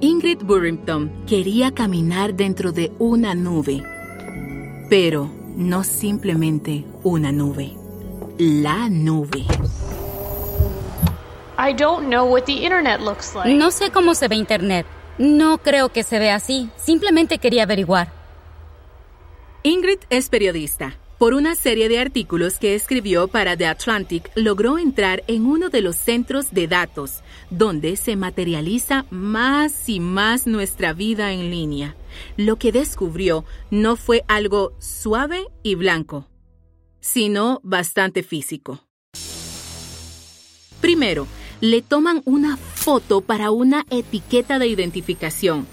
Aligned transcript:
Ingrid 0.00 0.44
Burrington 0.44 1.10
quería 1.26 1.72
caminar 1.72 2.34
dentro 2.34 2.70
de 2.70 2.92
una 3.00 3.34
nube, 3.34 3.82
pero 4.88 5.28
no 5.56 5.82
simplemente 5.82 6.84
una 7.02 7.32
nube, 7.32 7.72
la 8.38 8.88
nube. 8.88 9.44
I 11.58 11.72
don't 11.72 12.06
know 12.06 12.24
what 12.24 12.44
the 12.44 12.52
internet 12.52 13.00
looks 13.00 13.34
like. 13.34 13.52
No 13.52 13.72
sé 13.72 13.90
cómo 13.90 14.14
se 14.14 14.28
ve 14.28 14.36
Internet. 14.36 14.86
No 15.18 15.58
creo 15.58 15.88
que 15.88 16.04
se 16.04 16.20
vea 16.20 16.36
así. 16.36 16.70
Simplemente 16.76 17.38
quería 17.38 17.64
averiguar. 17.64 18.12
Ingrid 19.64 19.98
es 20.10 20.28
periodista. 20.28 20.94
Por 21.18 21.34
una 21.34 21.56
serie 21.56 21.88
de 21.88 21.98
artículos 21.98 22.60
que 22.60 22.76
escribió 22.76 23.26
para 23.26 23.56
The 23.56 23.66
Atlantic, 23.66 24.30
logró 24.36 24.78
entrar 24.78 25.24
en 25.26 25.46
uno 25.46 25.68
de 25.68 25.80
los 25.80 25.96
centros 25.96 26.52
de 26.52 26.68
datos, 26.68 27.24
donde 27.50 27.96
se 27.96 28.14
materializa 28.14 29.04
más 29.10 29.88
y 29.88 29.98
más 29.98 30.46
nuestra 30.46 30.92
vida 30.92 31.32
en 31.32 31.50
línea. 31.50 31.96
Lo 32.36 32.54
que 32.54 32.70
descubrió 32.70 33.44
no 33.72 33.96
fue 33.96 34.24
algo 34.28 34.74
suave 34.78 35.48
y 35.64 35.74
blanco, 35.74 36.28
sino 37.00 37.60
bastante 37.64 38.22
físico. 38.22 38.84
Primero, 40.80 41.26
le 41.60 41.82
toman 41.82 42.22
una 42.26 42.56
foto 42.56 43.22
para 43.22 43.50
una 43.50 43.84
etiqueta 43.90 44.60
de 44.60 44.68
identificación. 44.68 45.66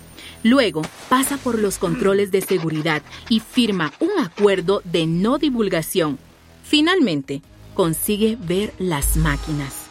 Luego 0.46 0.84
pasa 1.10 1.38
por 1.38 1.58
los 1.58 1.80
controles 1.80 2.30
de 2.30 2.40
seguridad 2.40 3.02
y 3.30 3.40
firma 3.40 3.92
un 4.00 4.24
acuerdo 4.24 4.84
de 4.84 5.08
no 5.08 5.40
divulgación. 5.40 6.20
Finalmente, 6.64 7.42
consigue 7.74 8.38
ver 8.40 8.72
las 8.78 9.18
máquinas. 9.18 9.88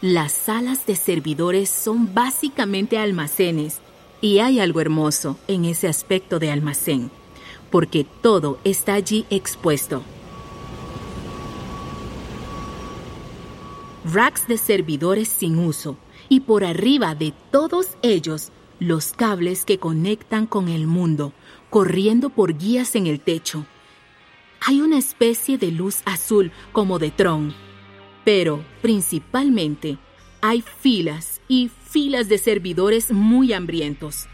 Las 0.00 0.30
salas 0.30 0.86
de 0.86 0.94
servidores 0.94 1.68
son 1.68 2.14
básicamente 2.14 2.96
almacenes 2.96 3.80
y 4.20 4.38
hay 4.38 4.60
algo 4.60 4.80
hermoso 4.80 5.36
en 5.48 5.64
ese 5.64 5.88
aspecto 5.88 6.38
de 6.38 6.52
almacén, 6.52 7.10
porque 7.72 8.06
todo 8.22 8.60
está 8.62 8.94
allí 8.94 9.26
expuesto. 9.30 10.04
Racks 14.04 14.46
de 14.48 14.56
servidores 14.56 15.28
sin 15.28 15.58
uso 15.58 15.98
y 16.30 16.40
por 16.40 16.64
arriba 16.64 17.14
de 17.14 17.34
todos 17.50 17.98
ellos 18.02 18.50
los 18.78 19.12
cables 19.12 19.66
que 19.66 19.78
conectan 19.78 20.46
con 20.46 20.68
el 20.68 20.86
mundo, 20.86 21.34
corriendo 21.68 22.30
por 22.30 22.56
guías 22.56 22.96
en 22.96 23.06
el 23.06 23.20
techo. 23.20 23.66
Hay 24.66 24.80
una 24.80 24.96
especie 24.96 25.58
de 25.58 25.70
luz 25.70 25.98
azul 26.06 26.50
como 26.72 26.98
de 26.98 27.10
Tron, 27.10 27.54
pero 28.24 28.64
principalmente 28.80 29.98
hay 30.40 30.62
filas 30.62 31.42
y 31.46 31.68
filas 31.68 32.28
de 32.30 32.38
servidores 32.38 33.12
muy 33.12 33.52
hambrientos. 33.52 34.28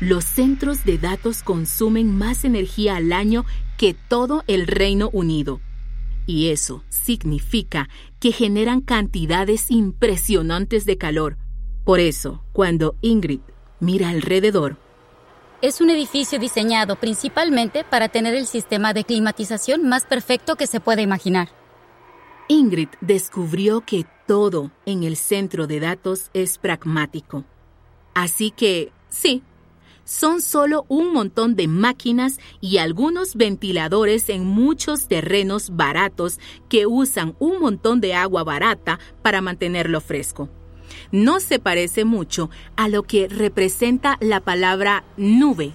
Los 0.00 0.24
centros 0.24 0.84
de 0.84 0.96
datos 0.96 1.42
consumen 1.42 2.16
más 2.16 2.44
energía 2.44 2.96
al 2.96 3.12
año 3.12 3.44
que 3.76 3.94
todo 3.94 4.42
el 4.46 4.66
Reino 4.66 5.10
Unido. 5.12 5.60
Y 6.26 6.50
eso 6.50 6.84
significa 6.88 7.88
que 8.20 8.32
generan 8.32 8.80
cantidades 8.80 9.70
impresionantes 9.70 10.84
de 10.84 10.96
calor. 10.96 11.36
Por 11.84 11.98
eso, 12.00 12.44
cuando 12.52 12.94
Ingrid 13.00 13.40
mira 13.80 14.10
alrededor, 14.10 14.78
Es 15.60 15.80
un 15.80 15.90
edificio 15.90 16.40
diseñado 16.40 16.96
principalmente 16.96 17.84
para 17.84 18.08
tener 18.08 18.34
el 18.34 18.46
sistema 18.46 18.92
de 18.92 19.04
climatización 19.04 19.88
más 19.88 20.04
perfecto 20.04 20.56
que 20.56 20.66
se 20.66 20.80
pueda 20.80 21.02
imaginar. 21.02 21.50
Ingrid 22.48 22.88
descubrió 23.00 23.82
que 23.82 24.04
todo 24.26 24.72
en 24.86 25.04
el 25.04 25.16
centro 25.16 25.68
de 25.68 25.78
datos 25.78 26.30
es 26.34 26.58
pragmático. 26.58 27.44
Así 28.14 28.50
que, 28.50 28.92
sí, 29.08 29.44
son 30.04 30.42
solo 30.42 30.84
un 30.88 31.12
montón 31.12 31.56
de 31.56 31.68
máquinas 31.68 32.38
y 32.60 32.78
algunos 32.78 33.36
ventiladores 33.36 34.28
en 34.28 34.44
muchos 34.44 35.08
terrenos 35.08 35.76
baratos 35.76 36.38
que 36.68 36.86
usan 36.86 37.34
un 37.38 37.60
montón 37.60 38.00
de 38.00 38.14
agua 38.14 38.44
barata 38.44 38.98
para 39.22 39.40
mantenerlo 39.40 40.00
fresco. 40.00 40.48
No 41.10 41.40
se 41.40 41.58
parece 41.58 42.04
mucho 42.04 42.50
a 42.76 42.88
lo 42.88 43.02
que 43.02 43.28
representa 43.28 44.18
la 44.20 44.40
palabra 44.40 45.04
nube. 45.16 45.72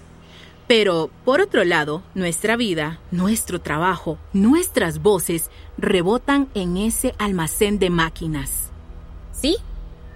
Pero, 0.67 1.09
por 1.23 1.39
otro 1.39 1.63
lado, 1.63 2.03
nuestra 2.13 2.57
vida, 2.57 2.99
nuestro 3.11 3.61
trabajo, 3.61 4.17
nuestras 4.33 5.01
voces 5.01 5.49
rebotan 5.77 6.49
en 6.55 6.75
ese 6.75 7.15
almacén 7.19 7.79
de 7.79 7.89
máquinas. 7.89 8.69
Sí, 9.31 9.57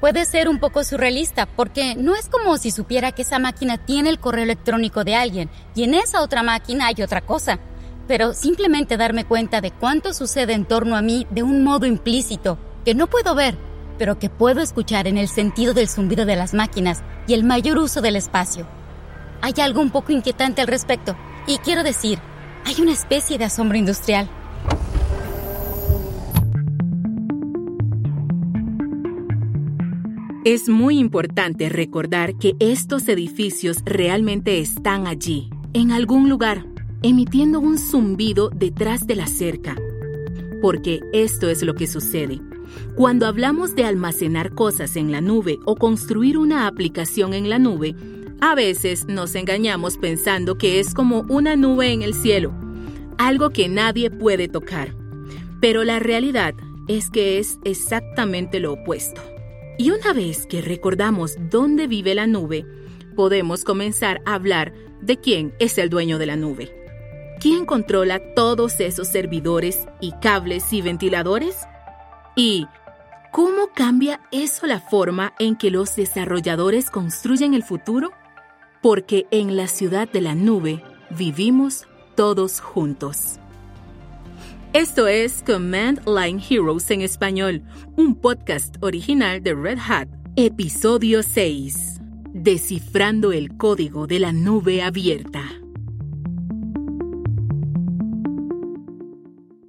puede 0.01 0.25
ser 0.25 0.49
un 0.49 0.59
poco 0.59 0.83
surrealista 0.83 1.45
porque 1.45 1.95
no 1.95 2.15
es 2.15 2.27
como 2.27 2.57
si 2.57 2.71
supiera 2.71 3.11
que 3.11 3.21
esa 3.21 3.39
máquina 3.39 3.77
tiene 3.77 4.09
el 4.09 4.19
correo 4.19 4.43
electrónico 4.43 5.03
de 5.03 5.15
alguien 5.15 5.49
y 5.75 5.83
en 5.83 5.93
esa 5.93 6.21
otra 6.21 6.43
máquina 6.43 6.87
hay 6.87 7.01
otra 7.03 7.21
cosa. 7.21 7.59
Pero 8.07 8.33
simplemente 8.33 8.97
darme 8.97 9.25
cuenta 9.25 9.61
de 9.61 9.71
cuánto 9.71 10.13
sucede 10.13 10.53
en 10.53 10.65
torno 10.65 10.97
a 10.97 11.03
mí 11.03 11.27
de 11.29 11.43
un 11.43 11.63
modo 11.63 11.85
implícito, 11.85 12.57
que 12.83 12.95
no 12.95 13.07
puedo 13.07 13.35
ver, 13.35 13.55
pero 13.99 14.17
que 14.17 14.29
puedo 14.29 14.59
escuchar 14.59 15.07
en 15.07 15.19
el 15.19 15.29
sentido 15.29 15.73
del 15.75 15.87
zumbido 15.87 16.25
de 16.25 16.35
las 16.35 16.55
máquinas 16.55 17.03
y 17.27 17.35
el 17.35 17.43
mayor 17.43 17.77
uso 17.77 18.01
del 18.01 18.15
espacio. 18.15 18.67
Hay 19.41 19.53
algo 19.61 19.81
un 19.81 19.91
poco 19.91 20.11
inquietante 20.11 20.61
al 20.61 20.67
respecto, 20.67 21.15
y 21.45 21.59
quiero 21.59 21.83
decir, 21.83 22.19
hay 22.65 22.81
una 22.81 22.91
especie 22.91 23.37
de 23.37 23.45
asombro 23.45 23.77
industrial. 23.77 24.29
Es 30.43 30.69
muy 30.69 30.97
importante 30.97 31.69
recordar 31.69 32.35
que 32.39 32.55
estos 32.57 33.07
edificios 33.07 33.77
realmente 33.85 34.57
están 34.59 35.05
allí, 35.05 35.51
en 35.73 35.91
algún 35.91 36.29
lugar, 36.29 36.65
emitiendo 37.03 37.59
un 37.59 37.77
zumbido 37.77 38.49
detrás 38.49 39.05
de 39.05 39.15
la 39.15 39.27
cerca. 39.27 39.77
Porque 40.59 41.01
esto 41.13 41.47
es 41.47 41.61
lo 41.61 41.75
que 41.75 41.85
sucede. 41.85 42.41
Cuando 42.95 43.27
hablamos 43.27 43.75
de 43.75 43.85
almacenar 43.85 44.55
cosas 44.55 44.95
en 44.95 45.11
la 45.11 45.21
nube 45.21 45.59
o 45.65 45.75
construir 45.75 46.39
una 46.39 46.65
aplicación 46.65 47.35
en 47.35 47.47
la 47.47 47.59
nube, 47.59 47.95
a 48.39 48.55
veces 48.55 49.05
nos 49.05 49.35
engañamos 49.35 49.97
pensando 49.97 50.57
que 50.57 50.79
es 50.79 50.95
como 50.95 51.19
una 51.29 51.55
nube 51.55 51.91
en 51.91 52.01
el 52.01 52.15
cielo, 52.15 52.51
algo 53.19 53.51
que 53.51 53.69
nadie 53.69 54.09
puede 54.09 54.47
tocar. 54.47 54.95
Pero 55.59 55.83
la 55.83 55.99
realidad 55.99 56.55
es 56.87 57.11
que 57.11 57.37
es 57.37 57.59
exactamente 57.63 58.59
lo 58.59 58.73
opuesto. 58.73 59.30
Y 59.81 59.89
una 59.89 60.13
vez 60.13 60.45
que 60.45 60.61
recordamos 60.61 61.37
dónde 61.49 61.87
vive 61.87 62.13
la 62.13 62.27
nube, 62.27 62.67
podemos 63.15 63.63
comenzar 63.63 64.21
a 64.27 64.35
hablar 64.35 64.75
de 65.01 65.17
quién 65.17 65.55
es 65.57 65.79
el 65.79 65.89
dueño 65.89 66.19
de 66.19 66.27
la 66.27 66.35
nube. 66.35 66.71
¿Quién 67.39 67.65
controla 67.65 68.21
todos 68.35 68.79
esos 68.79 69.07
servidores 69.07 69.87
y 69.99 70.11
cables 70.21 70.71
y 70.71 70.83
ventiladores? 70.83 71.65
¿Y 72.35 72.67
cómo 73.31 73.69
cambia 73.73 74.21
eso 74.31 74.67
la 74.67 74.81
forma 74.81 75.33
en 75.39 75.55
que 75.55 75.71
los 75.71 75.95
desarrolladores 75.95 76.91
construyen 76.91 77.55
el 77.55 77.63
futuro? 77.63 78.11
Porque 78.83 79.25
en 79.31 79.57
la 79.57 79.65
ciudad 79.65 80.07
de 80.07 80.21
la 80.21 80.35
nube 80.35 80.83
vivimos 81.09 81.87
todos 82.13 82.59
juntos. 82.59 83.40
Esto 84.73 85.09
es 85.09 85.43
Command 85.45 85.99
Line 86.07 86.41
Heroes 86.49 86.89
en 86.91 87.01
español, 87.01 87.61
un 87.97 88.15
podcast 88.15 88.77
original 88.79 89.43
de 89.43 89.53
Red 89.53 89.77
Hat, 89.85 90.07
episodio 90.37 91.23
6. 91.23 91.99
Descifrando 92.33 93.33
el 93.33 93.57
código 93.57 94.07
de 94.07 94.19
la 94.19 94.31
nube 94.31 94.81
abierta. 94.81 95.43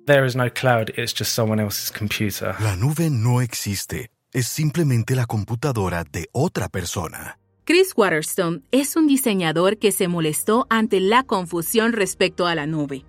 There 0.06 0.24
is 0.24 0.36
no 0.36 0.48
cloud, 0.48 0.90
it's 0.96 1.12
just 1.12 1.32
someone 1.32 1.60
else's 1.60 1.90
computer. 1.90 2.54
La 2.60 2.76
nube 2.76 3.10
no 3.10 3.40
existe, 3.40 4.08
es 4.32 4.46
simplemente 4.46 5.16
la 5.16 5.26
computadora 5.26 6.04
de 6.04 6.28
otra 6.30 6.68
persona. 6.68 7.40
Chris 7.64 7.92
Waterstone 7.96 8.62
es 8.70 8.94
un 8.94 9.08
diseñador 9.08 9.78
que 9.78 9.90
se 9.90 10.06
molestó 10.06 10.68
ante 10.70 11.00
la 11.00 11.24
confusión 11.24 11.92
respecto 11.92 12.46
a 12.46 12.54
la 12.54 12.68
nube. 12.68 13.04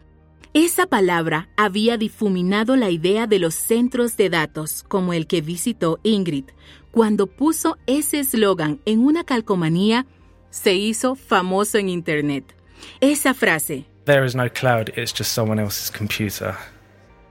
Esa 0.53 0.85
palabra 0.85 1.49
había 1.57 1.97
difuminado 1.97 2.75
la 2.75 2.91
idea 2.91 3.25
de 3.25 3.39
los 3.39 3.55
centros 3.55 4.17
de 4.17 4.29
datos, 4.29 4.83
como 4.87 5.13
el 5.13 5.25
que 5.25 5.41
visitó 5.41 5.99
Ingrid. 6.03 6.45
Cuando 6.91 7.25
puso 7.25 7.79
ese 7.87 8.19
eslogan 8.19 8.79
en 8.85 8.99
una 8.99 9.23
calcomanía, 9.23 10.05
se 10.51 10.75
hizo 10.75 11.15
famoso 11.15 11.79
en 11.79 11.89
Internet. 11.89 12.55
Esa 13.01 13.33
frase, 13.33 13.87
There 14.05 14.23
is 14.23 14.35
no 14.35 14.47
cloud, 14.47 14.89
it's 14.95 15.11
just 15.11 15.31
someone 15.31 15.59
else's 15.59 15.89
computer. 15.89 16.53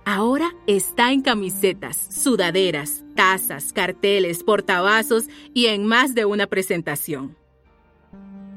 Ahora 0.04 0.50
está 0.66 1.12
en 1.12 1.22
camisetas, 1.22 1.96
sudaderas, 1.96 3.04
tazas, 3.14 3.72
carteles, 3.72 4.42
portavasos 4.42 5.26
y 5.54 5.66
en 5.66 5.86
más 5.86 6.16
de 6.16 6.24
una 6.24 6.48
presentación. 6.48 7.36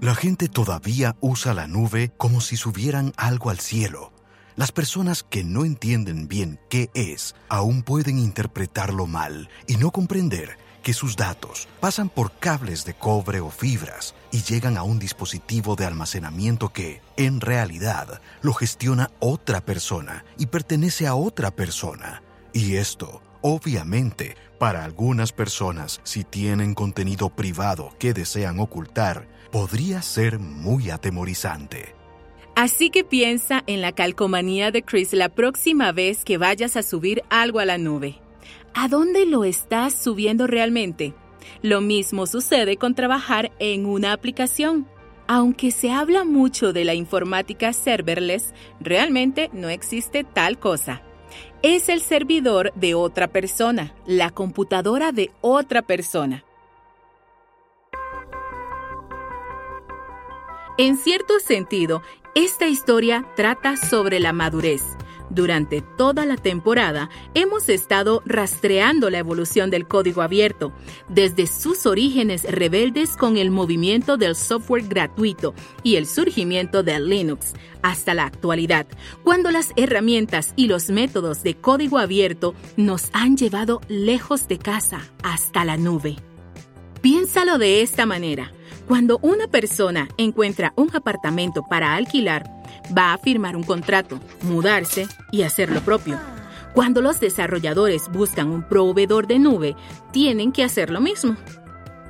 La 0.01 0.15
gente 0.15 0.47
todavía 0.47 1.15
usa 1.19 1.53
la 1.53 1.67
nube 1.67 2.11
como 2.17 2.41
si 2.41 2.57
subieran 2.57 3.13
algo 3.15 3.51
al 3.51 3.59
cielo. 3.59 4.14
Las 4.55 4.71
personas 4.71 5.23
que 5.23 5.43
no 5.43 5.65
entienden 5.65 6.29
bien 6.29 6.59
qué 6.69 6.89
es 6.93 7.35
aún 7.49 7.83
pueden 7.83 8.17
interpretarlo 8.17 9.05
mal 9.05 9.49
y 9.67 9.75
no 9.75 9.91
comprender 9.91 10.57
que 10.81 10.93
sus 10.93 11.17
datos 11.17 11.67
pasan 11.81 12.07
por 12.07 12.31
cables 12.39 12.85
de 12.85 12.93
cobre 12.93 13.41
o 13.41 13.49
fibras 13.49 14.15
y 14.31 14.43
llegan 14.43 14.77
a 14.77 14.83
un 14.83 14.97
dispositivo 14.97 15.75
de 15.75 15.85
almacenamiento 15.85 16.71
que, 16.71 17.01
en 17.17 17.41
realidad, 17.41 18.21
lo 18.41 18.53
gestiona 18.53 19.11
otra 19.19 19.59
persona 19.59 20.23
y 20.37 20.45
pertenece 20.45 21.05
a 21.05 21.15
otra 21.15 21.51
persona. 21.51 22.23
Y 22.53 22.75
esto, 22.75 23.21
obviamente, 23.41 24.37
para 24.57 24.85
algunas 24.85 25.33
personas, 25.33 25.99
si 26.05 26.23
tienen 26.23 26.75
contenido 26.75 27.29
privado 27.29 27.93
que 27.99 28.13
desean 28.13 28.61
ocultar, 28.61 29.27
podría 29.51 30.01
ser 30.01 30.39
muy 30.39 30.91
atemorizante. 30.91 32.04
Así 32.55 32.89
que 32.89 33.03
piensa 33.03 33.63
en 33.67 33.81
la 33.81 33.91
calcomanía 33.91 34.71
de 34.71 34.81
Chris 34.81 35.11
la 35.11 35.27
próxima 35.27 35.91
vez 35.91 36.23
que 36.23 36.37
vayas 36.37 36.77
a 36.77 36.83
subir 36.83 37.21
algo 37.29 37.59
a 37.59 37.65
la 37.65 37.77
nube. 37.77 38.15
¿A 38.73 38.87
dónde 38.87 39.25
lo 39.25 39.43
estás 39.43 39.93
subiendo 39.93 40.47
realmente? 40.47 41.13
Lo 41.61 41.81
mismo 41.81 42.27
sucede 42.27 42.77
con 42.77 42.95
trabajar 42.95 43.51
en 43.59 43.85
una 43.85 44.13
aplicación. 44.13 44.87
Aunque 45.27 45.71
se 45.71 45.91
habla 45.91 46.23
mucho 46.23 46.71
de 46.71 46.85
la 46.85 46.93
informática 46.93 47.73
serverless, 47.73 48.53
realmente 48.79 49.49
no 49.51 49.67
existe 49.67 50.23
tal 50.23 50.57
cosa. 50.57 51.01
Es 51.61 51.89
el 51.89 51.99
servidor 51.99 52.71
de 52.75 52.95
otra 52.95 53.27
persona, 53.27 53.93
la 54.05 54.29
computadora 54.29 55.11
de 55.11 55.31
otra 55.41 55.81
persona. 55.81 56.44
En 60.77 60.97
cierto 60.97 61.39
sentido, 61.39 62.01
esta 62.35 62.67
historia 62.67 63.25
trata 63.35 63.77
sobre 63.77 64.19
la 64.19 64.33
madurez 64.33 64.83
durante 65.29 65.81
toda 65.81 66.25
la 66.25 66.37
temporada 66.37 67.09
hemos 67.33 67.69
estado 67.69 68.21
rastreando 68.25 69.09
la 69.09 69.19
evolución 69.19 69.69
del 69.69 69.87
código 69.87 70.21
abierto, 70.21 70.71
desde 71.09 71.47
sus 71.47 71.85
orígenes 71.85 72.43
rebeldes 72.43 73.17
con 73.17 73.37
el 73.37 73.51
movimiento 73.51 74.17
del 74.17 74.35
software 74.35 74.87
gratuito 74.87 75.53
y 75.83 75.95
el 75.95 76.07
surgimiento 76.07 76.83
de 76.83 76.99
Linux, 76.99 77.53
hasta 77.81 78.13
la 78.13 78.25
actualidad, 78.25 78.87
cuando 79.23 79.51
las 79.51 79.71
herramientas 79.75 80.53
y 80.55 80.67
los 80.67 80.89
métodos 80.89 81.43
de 81.43 81.55
código 81.55 81.97
abierto 81.97 82.55
nos 82.77 83.09
han 83.13 83.37
llevado 83.37 83.81
lejos 83.87 84.47
de 84.47 84.57
casa 84.57 85.01
hasta 85.23 85.65
la 85.65 85.77
nube. 85.77 86.15
Piénsalo 87.01 87.57
de 87.57 87.81
esta 87.81 88.05
manera. 88.05 88.54
Cuando 88.87 89.17
una 89.23 89.47
persona 89.47 90.07
encuentra 90.17 90.71
un 90.75 90.95
apartamento 90.95 91.63
para 91.63 91.95
alquilar, 91.95 92.43
va 92.95 93.13
a 93.13 93.17
firmar 93.17 93.55
un 93.55 93.63
contrato, 93.63 94.19
mudarse 94.43 95.07
y 95.31 95.41
hacer 95.41 95.71
lo 95.71 95.81
propio. 95.81 96.19
Cuando 96.75 97.01
los 97.01 97.19
desarrolladores 97.19 98.09
buscan 98.11 98.49
un 98.49 98.61
proveedor 98.61 99.25
de 99.25 99.39
nube, 99.39 99.75
tienen 100.11 100.51
que 100.51 100.63
hacer 100.63 100.91
lo 100.91 101.01
mismo. 101.01 101.35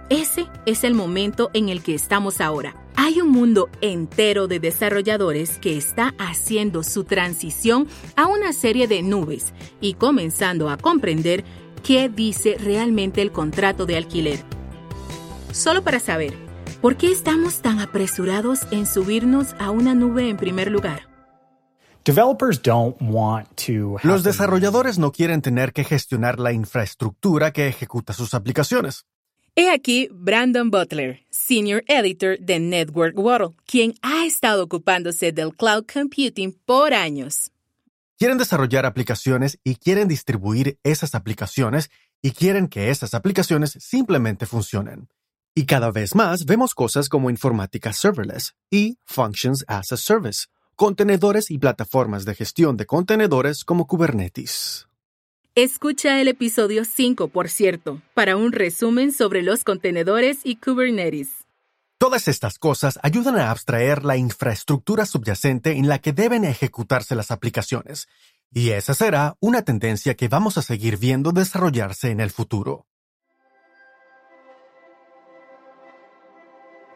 Ese 0.10 0.48
es 0.66 0.84
el 0.84 0.96
momento 0.96 1.50
en 1.54 1.70
el 1.70 1.82
que 1.82 1.96
estamos 1.96 2.42
ahora. 2.42 2.76
Hay 2.98 3.22
un 3.22 3.30
mundo 3.30 3.70
entero 3.80 4.48
de 4.48 4.60
desarrolladores 4.60 5.60
que 5.60 5.78
está 5.78 6.14
haciendo 6.18 6.84
su 6.84 7.06
transición 7.06 7.88
a 8.18 8.28
una 8.28 8.52
serie 8.52 8.88
de 8.88 9.02
nubes 9.02 9.54
y 9.80 9.94
comenzando 9.94 10.70
a 10.70 10.78
comprender 10.78 11.46
qué 11.84 12.10
dice 12.10 12.58
realmente 12.60 13.22
el 13.22 13.32
contrato 13.32 13.86
de 13.86 13.96
alquiler. 13.96 14.40
Solo 15.52 15.82
para 15.84 16.00
saber, 16.00 16.45
¿Por 16.82 16.98
qué 16.98 17.12
estamos 17.12 17.62
tan 17.62 17.80
apresurados 17.80 18.60
en 18.72 18.86
subirnos 18.86 19.56
a 19.60 19.72
una 19.72 19.96
nube 19.96 20.30
en 20.30 20.38
primer 20.38 20.72
lugar? 20.72 21.08
Los 24.04 24.24
desarrolladores 24.24 25.00
no 25.00 25.12
quieren 25.12 25.42
tener 25.42 25.74
que 25.74 25.84
gestionar 25.84 26.40
la 26.40 26.52
infraestructura 26.52 27.52
que 27.52 27.68
ejecuta 27.68 28.14
sus 28.14 28.36
aplicaciones. 28.36 29.06
He 29.56 29.72
aquí 29.72 30.10
Brandon 30.12 30.70
Butler, 30.70 31.22
Senior 31.32 31.84
Editor 31.88 32.38
de 32.40 32.60
Network 32.60 33.18
World, 33.18 33.56
quien 33.66 33.96
ha 34.02 34.26
estado 34.26 34.66
ocupándose 34.66 35.32
del 35.32 35.56
cloud 35.56 35.86
computing 35.92 36.56
por 36.66 36.94
años. 36.94 37.52
Quieren 38.18 38.38
desarrollar 38.38 38.86
aplicaciones 38.86 39.58
y 39.64 39.76
quieren 39.76 40.08
distribuir 40.08 40.78
esas 40.84 41.16
aplicaciones 41.16 41.90
y 42.22 42.32
quieren 42.32 42.68
que 42.68 42.90
esas 42.90 43.14
aplicaciones 43.14 43.78
simplemente 43.80 44.46
funcionen. 44.46 45.08
Y 45.58 45.66
cada 45.68 45.90
vez 45.90 46.16
más 46.16 46.46
vemos 46.46 46.76
cosas 46.76 47.08
como 47.08 47.30
informática 47.30 47.94
serverless 47.94 48.54
y 48.70 48.98
functions 49.06 49.64
as 49.70 49.94
a 49.94 49.96
service, 49.96 50.48
contenedores 50.76 51.50
y 51.50 51.58
plataformas 51.58 52.26
de 52.26 52.36
gestión 52.36 52.76
de 52.76 52.86
contenedores 52.86 53.64
como 53.64 53.88
Kubernetes. 53.88 54.90
Escucha 55.56 56.20
el 56.20 56.28
episodio 56.28 56.84
5, 56.84 57.30
por 57.30 57.48
cierto, 57.48 58.02
para 58.14 58.36
un 58.36 58.52
resumen 58.52 59.14
sobre 59.14 59.44
los 59.44 59.64
contenedores 59.64 60.40
y 60.44 60.58
Kubernetes. 60.58 61.30
Todas 61.98 62.28
estas 62.28 62.60
cosas 62.60 63.00
ayudan 63.02 63.38
a 63.38 63.50
abstraer 63.50 64.04
la 64.04 64.18
infraestructura 64.18 65.06
subyacente 65.06 65.72
en 65.78 65.88
la 65.88 66.00
que 66.00 66.12
deben 66.12 66.44
ejecutarse 66.44 67.16
las 67.16 67.32
aplicaciones, 67.32 68.10
y 68.52 68.72
esa 68.72 68.94
será 68.94 69.38
una 69.40 69.62
tendencia 69.62 70.16
que 70.16 70.28
vamos 70.28 70.58
a 70.58 70.62
seguir 70.62 70.98
viendo 70.98 71.32
desarrollarse 71.32 72.10
en 72.10 72.20
el 72.20 72.32
futuro. 72.32 72.88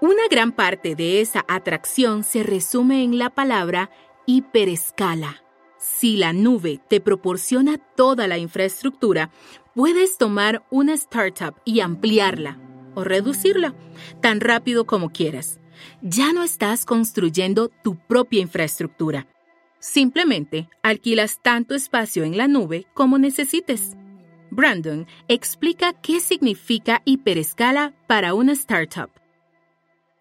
Una 0.01 0.21
gran 0.31 0.53
parte 0.53 0.95
de 0.95 1.19
esa 1.19 1.43
atracción 1.49 2.23
se 2.23 2.41
resume 2.41 3.03
en 3.03 3.17
la 3.17 3.29
palabra 3.29 3.89
hiperescala. 4.25 5.43
Si 5.77 6.15
la 6.15 6.31
nube 6.31 6.79
te 6.87 7.01
proporciona 7.01 7.77
toda 7.77 8.25
la 8.25 8.37
infraestructura, 8.37 9.29
puedes 9.75 10.17
tomar 10.17 10.65
una 10.69 10.93
startup 10.93 11.55
y 11.65 11.81
ampliarla 11.81 12.57
o 12.95 13.03
reducirla 13.03 13.75
tan 14.21 14.39
rápido 14.39 14.85
como 14.85 15.09
quieras. 15.09 15.59
Ya 16.01 16.31
no 16.31 16.43
estás 16.43 16.85
construyendo 16.85 17.67
tu 17.67 17.97
propia 17.97 18.39
infraestructura. 18.39 19.27
Simplemente 19.79 20.69
alquilas 20.81 21.41
tanto 21.41 21.75
espacio 21.75 22.23
en 22.23 22.37
la 22.37 22.47
nube 22.47 22.87
como 22.93 23.17
necesites. 23.17 23.97
Brandon 24.49 25.07
explica 25.27 25.91
qué 25.91 26.21
significa 26.21 27.01
hiperescala 27.03 27.93
para 28.07 28.33
una 28.33 28.53
startup. 28.53 29.09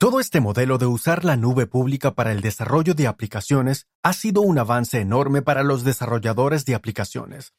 Todo 0.01 0.21
este 0.21 0.41
modelo 0.41 0.79
de 0.79 0.87
usar 0.87 1.25
la 1.25 1.37
nube 1.37 1.67
pública 1.67 2.15
para 2.15 2.31
el 2.31 2.41
desarrollo 2.41 2.95
de 2.95 3.09
aplicaciones 3.09 3.89
ha 4.05 4.13
sido 4.13 4.43
un 4.43 4.57
avance 4.57 5.01
enorme 5.01 5.43
para 5.43 5.65
los 5.65 5.83
desarrolladores 5.83 6.65
de 6.65 6.77
aplicaciones. 6.77 7.53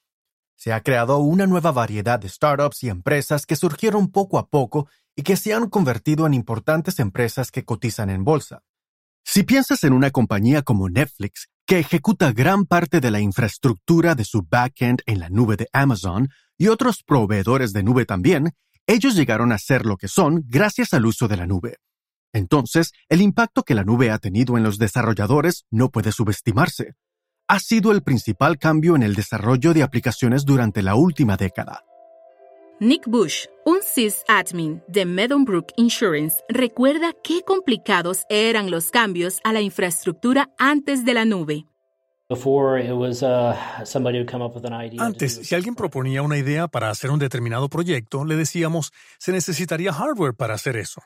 Se 0.55 0.71
ha 0.71 0.81
creado 0.81 1.17
una 1.17 1.47
nueva 1.47 1.73
variedad 1.73 2.17
de 2.17 2.29
startups 2.29 2.83
y 2.83 2.87
empresas 2.87 3.45
que 3.45 3.57
surgieron 3.57 4.09
poco 4.09 4.39
a 4.39 4.47
poco 4.47 4.87
y 5.17 5.23
que 5.23 5.35
se 5.35 5.53
han 5.53 5.69
convertido 5.69 6.25
en 6.25 6.33
importantes 6.33 6.99
empresas 6.99 7.51
que 7.51 7.65
cotizan 7.65 8.09
en 8.09 8.23
bolsa. 8.23 8.63
Si 9.25 9.43
piensas 9.43 9.83
en 9.83 9.91
una 9.91 10.09
compañía 10.09 10.61
como 10.61 10.87
Netflix, 10.87 11.49
que 11.65 11.79
ejecuta 11.79 12.31
gran 12.31 12.63
parte 12.63 13.01
de 13.01 13.11
la 13.11 13.19
infraestructura 13.19 14.15
de 14.15 14.23
su 14.23 14.47
backend 14.49 15.01
en 15.07 15.19
la 15.19 15.27
nube 15.27 15.57
de 15.57 15.67
Amazon 15.73 16.29
y 16.57 16.69
otros 16.69 17.03
proveedores 17.03 17.73
de 17.73 17.83
nube 17.83 18.05
también, 18.05 18.53
ellos 18.87 19.13
llegaron 19.15 19.51
a 19.51 19.57
ser 19.57 19.85
lo 19.85 19.97
que 19.97 20.07
son 20.07 20.45
gracias 20.47 20.93
al 20.93 21.05
uso 21.05 21.27
de 21.27 21.35
la 21.35 21.45
nube. 21.45 21.75
Entonces, 22.33 22.91
el 23.09 23.21
impacto 23.21 23.63
que 23.63 23.75
la 23.75 23.83
nube 23.83 24.11
ha 24.11 24.17
tenido 24.17 24.57
en 24.57 24.63
los 24.63 24.77
desarrolladores 24.77 25.65
no 25.71 25.89
puede 25.89 26.11
subestimarse. 26.11 26.93
Ha 27.47 27.59
sido 27.59 27.91
el 27.91 28.03
principal 28.03 28.57
cambio 28.59 28.95
en 28.95 29.03
el 29.03 29.15
desarrollo 29.15 29.73
de 29.73 29.83
aplicaciones 29.83 30.45
durante 30.45 30.83
la 30.83 30.95
última 30.95 31.35
década. 31.35 31.83
Nick 32.79 33.07
Bush, 33.07 33.47
un 33.65 33.79
sysadmin 33.81 34.81
de 34.87 35.05
Meadowbrook 35.05 35.73
Insurance, 35.75 36.37
recuerda 36.47 37.13
qué 37.23 37.41
complicados 37.41 38.23
eran 38.29 38.71
los 38.71 38.89
cambios 38.89 39.39
a 39.43 39.51
la 39.51 39.59
infraestructura 39.59 40.49
antes 40.57 41.03
de 41.03 41.13
la 41.13 41.25
nube. 41.25 41.65
Antes, 45.03 45.47
si 45.47 45.55
alguien 45.55 45.73
proponía 45.73 46.21
una 46.21 46.37
idea 46.37 46.67
para 46.67 46.91
hacer 46.91 47.09
un 47.09 47.17
determinado 47.17 47.69
proyecto, 47.69 48.23
le 48.23 48.35
decíamos, 48.35 48.93
se 49.17 49.31
necesitaría 49.31 49.91
hardware 49.91 50.35
para 50.35 50.53
hacer 50.53 50.77
eso. 50.77 51.01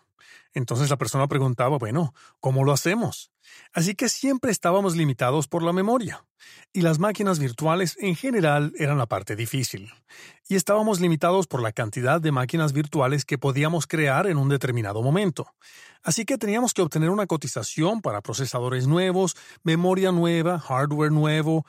Entonces 0.53 0.89
la 0.89 0.98
persona 0.98 1.27
preguntaba, 1.27 1.77
bueno, 1.77 2.13
¿cómo 2.42 2.65
lo 2.65 2.74
hacemos? 2.74 3.33
Así 3.74 3.96
que 3.96 4.10
siempre 4.10 4.52
estábamos 4.52 4.96
limitados 4.96 5.48
por 5.48 5.64
la 5.64 5.74
memoria. 5.74 6.26
Y 6.74 6.82
las 6.82 7.00
máquinas 7.00 7.40
virtuales 7.40 7.98
en 8.00 8.16
general 8.16 8.74
eran 8.78 8.98
la 8.98 9.06
parte 9.06 9.36
difícil. 9.36 9.92
Y 10.48 10.56
estábamos 10.56 11.00
limitados 11.00 11.48
por 11.48 11.62
la 11.62 11.72
cantidad 11.72 12.20
de 12.20 12.32
máquinas 12.32 12.74
virtuales 12.74 13.26
que 13.26 13.38
podíamos 13.38 13.88
crear 13.88 14.28
en 14.28 14.38
un 14.38 14.50
determinado 14.50 15.02
momento. 15.02 15.48
Así 16.04 16.26
que 16.26 16.38
teníamos 16.38 16.74
que 16.74 16.82
obtener 16.82 17.10
una 17.10 17.28
cotización 17.28 18.02
para 18.02 18.22
procesadores 18.22 18.88
nuevos, 18.88 19.36
memoria 19.64 20.12
nueva, 20.12 20.60
hardware 20.60 21.12
nuevo, 21.12 21.66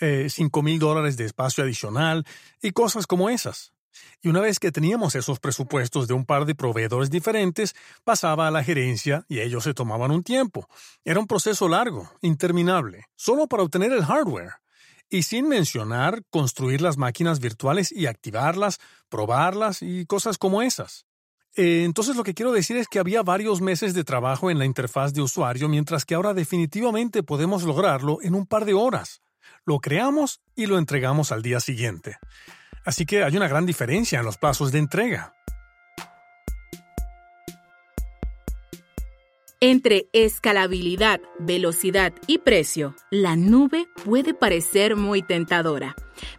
eh, 0.00 0.28
cinco 0.28 0.62
mil 0.62 0.78
dólares 0.78 1.16
de 1.16 1.24
espacio 1.24 1.64
adicional 1.64 2.26
y 2.60 2.72
cosas 2.72 3.06
como 3.06 3.30
esas. 3.30 3.75
Y 4.22 4.28
una 4.28 4.40
vez 4.40 4.58
que 4.58 4.72
teníamos 4.72 5.14
esos 5.14 5.40
presupuestos 5.40 6.08
de 6.08 6.14
un 6.14 6.24
par 6.24 6.44
de 6.44 6.54
proveedores 6.54 7.10
diferentes, 7.10 7.74
pasaba 8.04 8.48
a 8.48 8.50
la 8.50 8.64
gerencia 8.64 9.24
y 9.28 9.40
ellos 9.40 9.64
se 9.64 9.74
tomaban 9.74 10.10
un 10.10 10.22
tiempo. 10.22 10.68
Era 11.04 11.20
un 11.20 11.26
proceso 11.26 11.68
largo, 11.68 12.10
interminable, 12.22 13.04
solo 13.16 13.46
para 13.46 13.62
obtener 13.62 13.92
el 13.92 14.04
hardware. 14.04 14.54
Y 15.08 15.22
sin 15.22 15.48
mencionar 15.48 16.22
construir 16.30 16.80
las 16.80 16.96
máquinas 16.96 17.38
virtuales 17.38 17.92
y 17.92 18.06
activarlas, 18.06 18.78
probarlas 19.08 19.82
y 19.82 20.04
cosas 20.06 20.36
como 20.36 20.62
esas. 20.62 21.06
Eh, 21.56 21.84
entonces 21.84 22.16
lo 22.16 22.22
que 22.22 22.34
quiero 22.34 22.52
decir 22.52 22.76
es 22.76 22.86
que 22.86 22.98
había 22.98 23.22
varios 23.22 23.62
meses 23.62 23.94
de 23.94 24.04
trabajo 24.04 24.50
en 24.50 24.58
la 24.58 24.66
interfaz 24.66 25.14
de 25.14 25.22
usuario, 25.22 25.68
mientras 25.68 26.04
que 26.04 26.14
ahora 26.14 26.34
definitivamente 26.34 27.22
podemos 27.22 27.62
lograrlo 27.62 28.18
en 28.20 28.34
un 28.34 28.46
par 28.46 28.66
de 28.66 28.74
horas. 28.74 29.22
Lo 29.64 29.80
creamos 29.80 30.40
y 30.54 30.66
lo 30.66 30.78
entregamos 30.78 31.32
al 31.32 31.42
día 31.42 31.60
siguiente. 31.60 32.18
Así 32.86 33.04
que 33.04 33.24
hay 33.24 33.36
una 33.36 33.48
gran 33.48 33.66
diferencia 33.66 34.20
en 34.20 34.24
los 34.24 34.38
plazos 34.38 34.72
de 34.72 34.78
entrega. 34.78 35.34
Entre 39.60 40.08
escalabilidad, 40.12 41.20
velocidad 41.40 42.12
y 42.28 42.38
precio, 42.38 42.94
la 43.10 43.34
nube 43.34 43.88
puede 44.04 44.34
parecer 44.34 44.94
muy 44.94 45.22
tentadora. 45.22 45.96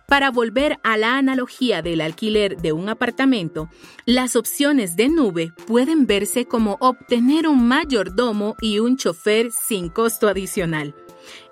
Para 0.08 0.32
volver 0.32 0.78
a 0.84 0.96
la 0.98 1.18
analogía 1.18 1.82
del 1.82 2.00
alquiler 2.00 2.56
de 2.58 2.72
un 2.72 2.88
apartamento, 2.88 3.70
las 4.06 4.36
opciones 4.38 4.96
de 4.96 5.10
nube 5.10 5.52
pueden 5.66 6.06
verse 6.06 6.46
como 6.46 6.78
obtener 6.80 7.48
un 7.48 7.68
mayordomo 7.68 8.56
y 8.62 8.80
un 8.80 8.96
chofer 8.96 9.52
sin 9.52 9.90
costo 9.90 10.30
adicional. 10.30 10.96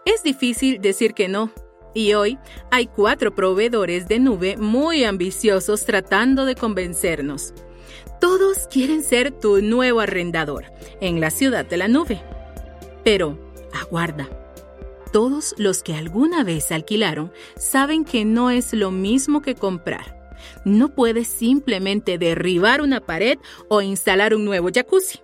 Es 0.05 0.23
difícil 0.23 0.79
decir 0.79 1.13
que 1.13 1.27
no, 1.27 1.51
y 1.95 2.13
hoy 2.13 2.37
hay 2.69 2.85
cuatro 2.85 3.33
proveedores 3.33 4.07
de 4.07 4.19
nube 4.19 4.57
muy 4.57 5.03
ambiciosos 5.03 5.85
tratando 5.85 6.45
de 6.45 6.53
convencernos. 6.53 7.55
Todos 8.21 8.67
quieren 8.69 9.01
ser 9.03 9.31
tu 9.31 9.61
nuevo 9.61 10.01
arrendador 10.01 10.65
en 11.01 11.19
la 11.19 11.31
ciudad 11.31 11.65
de 11.65 11.77
la 11.77 11.87
nube. 11.87 12.21
Pero, 13.03 13.39
aguarda. 13.73 14.29
Todos 15.11 15.55
los 15.57 15.81
que 15.81 15.95
alguna 15.95 16.43
vez 16.43 16.71
alquilaron 16.71 17.31
saben 17.55 18.03
que 18.03 18.25
no 18.25 18.51
es 18.51 18.73
lo 18.73 18.91
mismo 18.91 19.41
que 19.41 19.55
comprar. 19.55 20.33
No 20.65 20.93
puedes 20.93 21.27
simplemente 21.27 22.17
derribar 22.17 22.81
una 22.81 22.99
pared 22.99 23.37
o 23.69 23.81
instalar 23.81 24.35
un 24.35 24.43
nuevo 24.43 24.69
jacuzzi. 24.73 25.19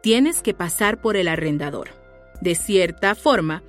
Tienes 0.00 0.42
que 0.42 0.54
pasar 0.54 1.00
por 1.00 1.16
el 1.16 1.26
arrendador. 1.26 1.88
De 2.40 2.54
cierta 2.54 3.14
forma, 3.14 3.62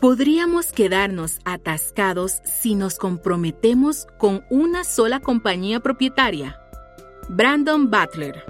Podríamos 0.00 0.72
quedarnos 0.72 1.40
atascados 1.44 2.40
si 2.46 2.74
nos 2.74 2.96
comprometemos 2.96 4.06
con 4.16 4.42
una 4.48 4.82
sola 4.82 5.20
compañía 5.20 5.80
propietaria. 5.80 6.58
Brandon 7.28 7.90
Butler. 7.90 8.42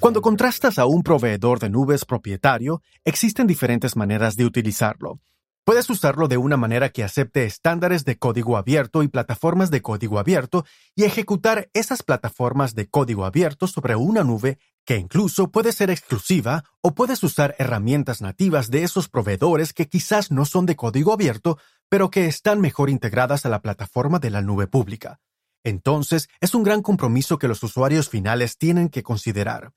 Cuando 0.00 0.22
contrastas 0.22 0.78
a 0.78 0.86
un 0.86 1.02
proveedor 1.02 1.58
de 1.58 1.68
nubes 1.68 2.06
propietario, 2.06 2.80
existen 3.04 3.46
diferentes 3.46 3.96
maneras 3.96 4.36
de 4.36 4.46
utilizarlo. 4.46 5.20
Puedes 5.64 5.88
usarlo 5.88 6.28
de 6.28 6.36
una 6.36 6.58
manera 6.58 6.90
que 6.90 7.02
acepte 7.02 7.46
estándares 7.46 8.04
de 8.04 8.18
código 8.18 8.58
abierto 8.58 9.02
y 9.02 9.08
plataformas 9.08 9.70
de 9.70 9.80
código 9.80 10.18
abierto 10.18 10.66
y 10.94 11.04
ejecutar 11.04 11.70
esas 11.72 12.02
plataformas 12.02 12.74
de 12.74 12.86
código 12.86 13.24
abierto 13.24 13.66
sobre 13.66 13.96
una 13.96 14.24
nube 14.24 14.58
que 14.84 14.98
incluso 14.98 15.50
puede 15.50 15.72
ser 15.72 15.88
exclusiva 15.88 16.64
o 16.82 16.94
puedes 16.94 17.22
usar 17.22 17.56
herramientas 17.58 18.20
nativas 18.20 18.70
de 18.70 18.82
esos 18.82 19.08
proveedores 19.08 19.72
que 19.72 19.88
quizás 19.88 20.30
no 20.30 20.44
son 20.44 20.66
de 20.66 20.76
código 20.76 21.14
abierto, 21.14 21.56
pero 21.88 22.10
que 22.10 22.26
están 22.26 22.60
mejor 22.60 22.90
integradas 22.90 23.46
a 23.46 23.48
la 23.48 23.62
plataforma 23.62 24.18
de 24.18 24.28
la 24.28 24.42
nube 24.42 24.66
pública. 24.66 25.20
Entonces, 25.64 26.28
es 26.42 26.54
un 26.54 26.62
gran 26.62 26.82
compromiso 26.82 27.38
que 27.38 27.48
los 27.48 27.62
usuarios 27.62 28.10
finales 28.10 28.58
tienen 28.58 28.90
que 28.90 29.02
considerar. 29.02 29.72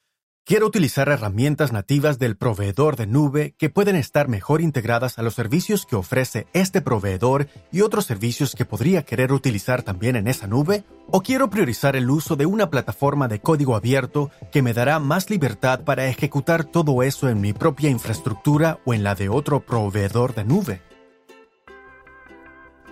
Quiero 0.48 0.66
utilizar 0.66 1.10
herramientas 1.10 1.74
nativas 1.74 2.20
del 2.20 2.38
proveedor 2.38 2.96
de 2.96 3.06
nube 3.06 3.54
que 3.58 3.70
pueden 3.70 3.98
estar 3.98 4.30
mejor 4.30 4.62
integradas 4.62 5.20
a 5.20 5.22
los 5.22 5.34
servicios 5.34 5.86
que 5.86 5.98
ofrece 5.98 6.48
este 6.54 6.80
proveedor 6.80 7.50
y 7.70 7.82
otros 7.82 8.06
servicios 8.06 8.56
que 8.56 8.64
podría 8.64 9.04
querer 9.04 9.34
utilizar 9.34 9.84
también 9.84 10.16
en 10.16 10.30
esa 10.30 10.48
nube. 10.48 10.86
¿O 11.08 11.22
quiero 11.22 11.50
priorizar 11.50 11.98
el 11.98 12.10
uso 12.10 12.38
de 12.38 12.46
una 12.46 12.70
plataforma 12.70 13.28
de 13.28 13.42
código 13.42 13.76
abierto 13.76 14.32
que 14.50 14.62
me 14.62 14.72
dará 14.72 15.00
más 15.00 15.30
libertad 15.30 15.82
para 15.82 16.08
ejecutar 16.08 16.64
todo 16.64 17.04
eso 17.04 17.28
en 17.28 17.42
mi 17.42 17.52
propia 17.52 17.90
infraestructura 17.90 18.80
o 18.86 18.94
en 18.94 19.04
la 19.04 19.16
de 19.16 19.28
otro 19.28 19.60
proveedor 19.60 20.34
de 20.34 20.46
nube? 20.46 20.82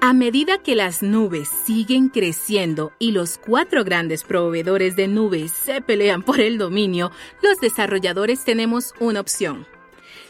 A 0.07 0.13
medida 0.13 0.59
que 0.59 0.75
las 0.75 1.01
nubes 1.01 1.49
siguen 1.65 2.09
creciendo 2.09 2.93
y 2.99 3.11
los 3.11 3.39
cuatro 3.39 3.83
grandes 3.83 4.23
proveedores 4.23 4.95
de 4.95 5.07
nubes 5.07 5.51
se 5.51 5.81
pelean 5.81 6.21
por 6.21 6.41
el 6.41 6.59
dominio, 6.59 7.09
los 7.41 7.59
desarrolladores 7.59 8.43
tenemos 8.43 8.93
una 8.99 9.19
opción. 9.19 9.65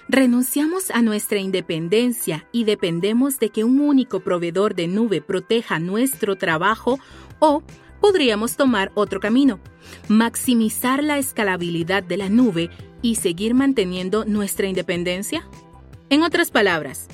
Renunciamos 0.07 0.91
a 0.91 1.01
nuestra 1.01 1.39
independencia 1.39 2.47
y 2.53 2.63
dependemos 2.63 3.37
de 3.37 3.49
que 3.49 3.65
un 3.65 3.81
único 3.81 4.21
proveedor 4.21 4.75
de 4.75 4.87
nube 4.87 5.19
proteja 5.19 5.77
nuestro 5.77 6.37
trabajo 6.37 6.97
o 7.39 7.61
podríamos 7.99 8.55
tomar 8.55 8.93
otro 8.95 9.19
camino, 9.19 9.59
maximizar 10.07 11.03
la 11.03 11.17
escalabilidad 11.17 12.01
de 12.01 12.15
la 12.15 12.29
nube 12.29 12.69
y 13.01 13.15
seguir 13.15 13.53
manteniendo 13.53 14.23
nuestra 14.23 14.67
independencia. 14.67 15.45
En 16.09 16.23
otras 16.23 16.49
palabras, 16.49 17.09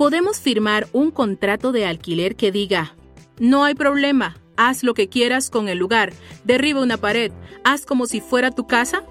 podemos 0.00 0.40
firmar 0.40 0.88
un 0.94 1.10
contrato 1.10 1.72
de 1.72 1.84
alquiler 1.84 2.34
que 2.34 2.50
diga, 2.50 2.96
no 3.38 3.64
hay 3.64 3.74
problema, 3.74 4.38
haz 4.56 4.82
lo 4.82 4.94
que 4.94 5.10
quieras 5.10 5.50
con 5.50 5.68
el 5.68 5.76
lugar, 5.76 6.14
derriba 6.42 6.80
una 6.80 6.96
pared, 6.96 7.32
haz 7.64 7.84
como 7.84 8.06
si 8.06 8.22
fuera 8.22 8.50
tu 8.50 8.66
casa? 8.66 9.04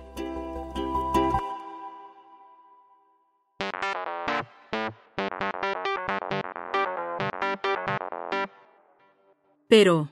Pero, 9.68 10.10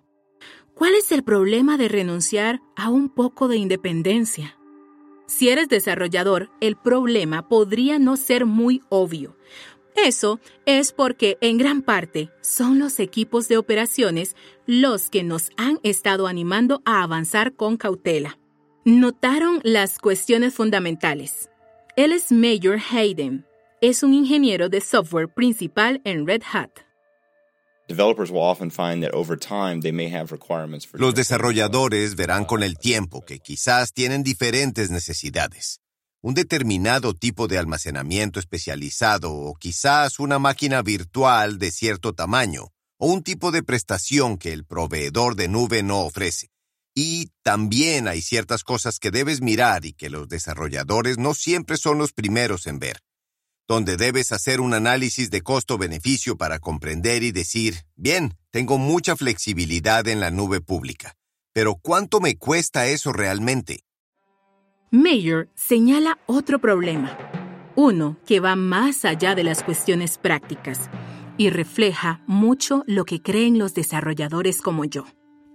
¿cuál 0.75 0.93
es 0.93 1.12
el 1.12 1.24
problema 1.24 1.77
de 1.77 1.88
renunciar 1.88 2.62
a 2.75 2.91
un 2.91 3.10
poco 3.10 3.48
de 3.48 3.57
independencia? 3.57 4.60
Si 5.25 5.50
eres 5.50 5.69
desarrollador, 5.69 6.51
el 6.62 6.75
problema 6.75 7.50
podría 7.50 7.98
no 7.98 8.15
ser 8.15 8.46
muy 8.46 8.84
obvio, 8.89 9.36
eso 9.98 10.39
es 10.66 10.92
porque 10.92 11.38
en 11.42 11.58
gran 11.58 11.82
parte 11.82 12.30
son 12.42 12.80
los 12.80 13.00
equipos 13.00 13.48
de 13.48 13.58
operaciones 13.58 14.36
los 14.66 15.10
que 15.10 15.24
nos 15.24 15.50
han 15.58 15.80
estado 15.84 16.27
animando 16.27 16.82
a 16.86 17.04
avanzar 17.04 17.56
con 17.56 17.77
cautela. 17.77 18.38
Notaron 18.86 19.60
las 19.63 19.98
cuestiones 19.98 20.54
fundamentales. 20.54 21.50
Él 21.96 22.13
es 22.13 22.32
Major 22.32 22.80
Hayden. 22.92 23.46
Es 23.82 24.04
un 24.04 24.13
ingeniero 24.13 24.70
de 24.70 24.82
software 24.82 25.27
principal 25.34 26.00
en 26.04 26.25
Red 26.25 26.44
Hat. 26.54 26.72
Los 30.94 31.16
desarrolladores 31.16 32.16
verán 32.16 32.46
con 32.46 32.63
el 32.63 32.77
tiempo 32.77 33.25
que 33.25 33.39
quizás 33.39 33.94
tienen 33.94 34.24
diferentes 34.24 34.89
necesidades 34.89 35.82
un 36.27 36.34
determinado 36.34 37.13
tipo 37.13 37.48
de 37.48 37.57
almacenamiento 37.57 38.41
especializado 38.41 39.34
o 39.34 39.55
quizás 39.55 40.19
una 40.19 40.39
máquina 40.39 40.81
virtual 40.81 41.57
de 41.57 41.72
cierto 41.72 42.13
tamaño 42.13 42.74
o 43.00 43.07
un 43.07 43.24
tipo 43.24 43.50
de 43.51 43.63
prestación 43.63 44.38
que 44.38 44.51
el 44.51 44.65
proveedor 44.65 45.38
de 45.38 45.48
nube 45.48 45.84
no 45.84 46.01
ofrece. 46.01 46.50
Y 46.93 47.31
también 47.43 48.10
hay 48.10 48.22
ciertas 48.22 48.65
cosas 48.65 49.00
que 49.00 49.10
debes 49.10 49.39
mirar 49.39 49.86
y 49.86 49.93
que 49.93 50.10
los 50.10 50.27
desarrolladores 50.27 51.17
no 51.17 51.34
siempre 51.34 51.77
son 51.77 51.98
los 51.98 52.12
primeros 52.12 52.67
en 52.67 52.79
ver, 52.79 53.00
donde 53.65 53.96
debes 53.96 54.34
hacer 54.34 54.60
un 54.60 54.74
análisis 54.74 55.29
de 55.29 55.41
costo-beneficio 55.41 56.36
para 56.36 56.60
comprender 56.60 57.24
y 57.24 57.31
decir, 57.31 57.86
bien, 57.96 58.38
tengo 58.51 58.77
mucha 58.77 59.15
flexibilidad 59.15 60.05
en 60.10 60.19
la 60.19 60.29
nube 60.29 60.60
pública, 60.60 61.15
pero 61.53 61.75
¿cuánto 61.75 62.19
me 62.19 62.36
cuesta 62.36 62.88
eso 62.88 63.13
realmente? 63.13 63.87
Mayer 64.91 65.50
señala 65.53 66.17
otro 66.27 66.60
problema, 66.60 67.17
uno 67.75 68.15
que 68.25 68.39
va 68.39 68.56
más 68.56 69.03
allá 69.03 69.36
de 69.36 69.44
las 69.44 69.62
cuestiones 69.62 70.17
prácticas 70.17 70.89
y 71.36 71.50
refleja 71.50 72.22
mucho 72.25 72.86
lo 72.88 73.03
que 73.03 73.22
creen 73.22 73.60
los 73.60 73.74
desarrolladores 73.74 74.62
como 74.62 74.86
yo. 74.86 75.03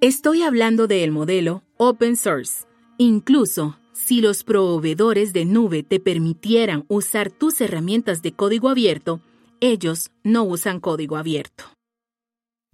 Estoy 0.03 0.43
hablando 0.43 0.87
del 0.87 1.12
modelo 1.12 1.62
open 1.79 2.17
source. 2.17 2.67
Incluso 2.99 3.79
si 3.95 4.21
los 4.21 4.45
proveedores 4.45 5.33
de 5.33 5.47
nube 5.47 5.83
te 5.83 5.99
permitieran 5.99 6.85
usar 6.89 7.31
tus 7.31 7.59
herramientas 7.62 8.21
de 8.21 8.33
código 8.33 8.69
abierto, 8.69 9.23
ellos 9.61 10.11
no 10.25 10.43
usan 10.45 10.79
código 10.79 11.17
abierto. 11.17 11.65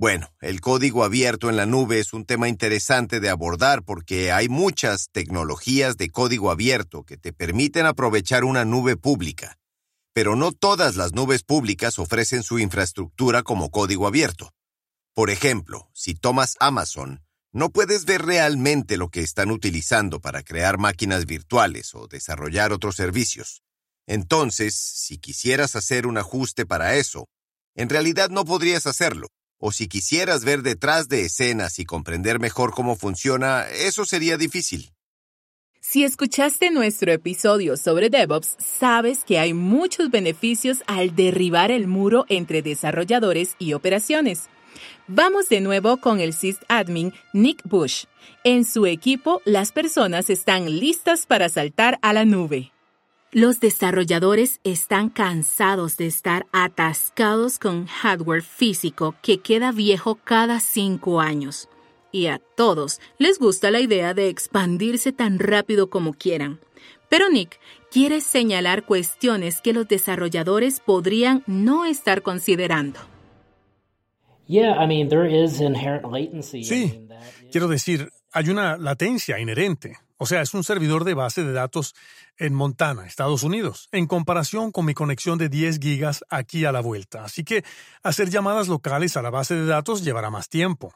Bueno, 0.00 0.32
el 0.40 0.60
código 0.60 1.02
abierto 1.02 1.50
en 1.50 1.56
la 1.56 1.66
nube 1.66 1.98
es 1.98 2.12
un 2.12 2.24
tema 2.24 2.48
interesante 2.48 3.18
de 3.18 3.30
abordar 3.30 3.82
porque 3.82 4.30
hay 4.30 4.48
muchas 4.48 5.08
tecnologías 5.10 5.96
de 5.96 6.10
código 6.10 6.52
abierto 6.52 7.02
que 7.02 7.16
te 7.16 7.32
permiten 7.32 7.84
aprovechar 7.84 8.44
una 8.44 8.64
nube 8.64 8.96
pública. 8.96 9.56
pero 10.14 10.36
no 10.36 10.52
todas 10.52 10.96
las 10.96 11.12
nubes 11.12 11.44
públicas 11.44 11.98
ofrecen 12.00 12.42
su 12.42 12.58
infraestructura 12.58 13.44
como 13.44 13.70
código 13.70 14.06
abierto. 14.08 14.50
Por 15.14 15.30
ejemplo, 15.30 15.90
si 15.94 16.14
tomas 16.14 16.56
Amazon, 16.58 17.22
no 17.52 17.70
puedes 17.70 18.04
ver 18.04 18.22
realmente 18.22 18.96
lo 18.96 19.10
que 19.10 19.20
están 19.20 19.50
utilizando 19.52 20.20
para 20.20 20.42
crear 20.42 20.78
máquinas 20.78 21.26
virtuales 21.26 21.94
o 21.94 22.08
desarrollar 22.08 22.72
otros 22.72 22.96
servicios. 22.96 23.62
Entonces, 24.08 24.74
si 24.74 25.18
quisieras 25.18 25.76
hacer 25.76 26.06
un 26.06 26.18
ajuste 26.18 26.66
para 26.66 26.96
eso, 26.96 27.28
en 27.76 27.88
realidad 27.88 28.28
no 28.30 28.44
podrías 28.44 28.86
hacerlo. 28.88 29.28
O 29.60 29.72
si 29.72 29.88
quisieras 29.88 30.44
ver 30.44 30.62
detrás 30.62 31.08
de 31.08 31.22
escenas 31.22 31.78
y 31.78 31.84
comprender 31.84 32.38
mejor 32.38 32.72
cómo 32.72 32.94
funciona, 32.94 33.66
eso 33.68 34.04
sería 34.04 34.36
difícil. 34.36 34.92
Si 35.80 36.04
escuchaste 36.04 36.70
nuestro 36.70 37.12
episodio 37.12 37.76
sobre 37.76 38.10
DevOps, 38.10 38.56
sabes 38.58 39.24
que 39.24 39.38
hay 39.38 39.54
muchos 39.54 40.10
beneficios 40.10 40.82
al 40.86 41.16
derribar 41.16 41.70
el 41.70 41.86
muro 41.86 42.24
entre 42.28 42.62
desarrolladores 42.62 43.56
y 43.58 43.72
operaciones. 43.72 44.48
Vamos 45.06 45.48
de 45.48 45.60
nuevo 45.60 45.96
con 45.96 46.20
el 46.20 46.34
sysadmin 46.34 47.12
Nick 47.32 47.62
Bush. 47.64 48.04
En 48.44 48.64
su 48.64 48.86
equipo, 48.86 49.40
las 49.44 49.72
personas 49.72 50.30
están 50.30 50.78
listas 50.78 51.26
para 51.26 51.48
saltar 51.48 51.98
a 52.02 52.12
la 52.12 52.24
nube. 52.24 52.70
Los 53.30 53.60
desarrolladores 53.60 54.58
están 54.64 55.10
cansados 55.10 55.98
de 55.98 56.06
estar 56.06 56.46
atascados 56.50 57.58
con 57.58 57.84
hardware 57.84 58.42
físico 58.42 59.16
que 59.20 59.40
queda 59.40 59.70
viejo 59.70 60.14
cada 60.14 60.60
cinco 60.60 61.20
años. 61.20 61.68
Y 62.10 62.28
a 62.28 62.38
todos 62.38 63.00
les 63.18 63.38
gusta 63.38 63.70
la 63.70 63.80
idea 63.80 64.14
de 64.14 64.28
expandirse 64.28 65.12
tan 65.12 65.38
rápido 65.38 65.90
como 65.90 66.14
quieran. 66.14 66.58
Pero 67.10 67.28
Nick 67.28 67.60
quiere 67.90 68.22
señalar 68.22 68.86
cuestiones 68.86 69.60
que 69.60 69.74
los 69.74 69.86
desarrolladores 69.86 70.80
podrían 70.80 71.44
no 71.46 71.84
estar 71.84 72.22
considerando. 72.22 72.98
Sí, 76.64 77.06
quiero 77.52 77.68
decir, 77.68 78.08
hay 78.32 78.48
una 78.48 78.78
latencia 78.78 79.38
inherente. 79.38 79.98
O 80.18 80.26
sea, 80.26 80.42
es 80.42 80.52
un 80.52 80.64
servidor 80.64 81.04
de 81.04 81.14
base 81.14 81.44
de 81.44 81.52
datos 81.52 81.94
en 82.36 82.52
Montana, 82.52 83.06
Estados 83.06 83.44
Unidos, 83.44 83.88
en 83.92 84.06
comparación 84.06 84.72
con 84.72 84.84
mi 84.84 84.92
conexión 84.92 85.38
de 85.38 85.48
10 85.48 85.78
gigas 85.78 86.24
aquí 86.28 86.64
a 86.64 86.72
la 86.72 86.80
vuelta. 86.80 87.24
Así 87.24 87.44
que 87.44 87.64
hacer 88.02 88.28
llamadas 88.28 88.66
locales 88.66 89.16
a 89.16 89.22
la 89.22 89.30
base 89.30 89.54
de 89.54 89.66
datos 89.66 90.04
llevará 90.04 90.28
más 90.28 90.48
tiempo. 90.48 90.92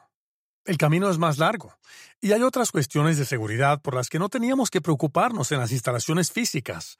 El 0.65 0.77
camino 0.77 1.09
es 1.09 1.17
más 1.17 1.37
largo. 1.37 1.73
Y 2.21 2.33
hay 2.33 2.41
otras 2.41 2.71
cuestiones 2.71 3.17
de 3.17 3.25
seguridad 3.25 3.81
por 3.81 3.95
las 3.95 4.09
que 4.09 4.19
no 4.19 4.29
teníamos 4.29 4.69
que 4.69 4.81
preocuparnos 4.81 5.51
en 5.51 5.59
las 5.59 5.71
instalaciones 5.71 6.31
físicas. 6.31 6.97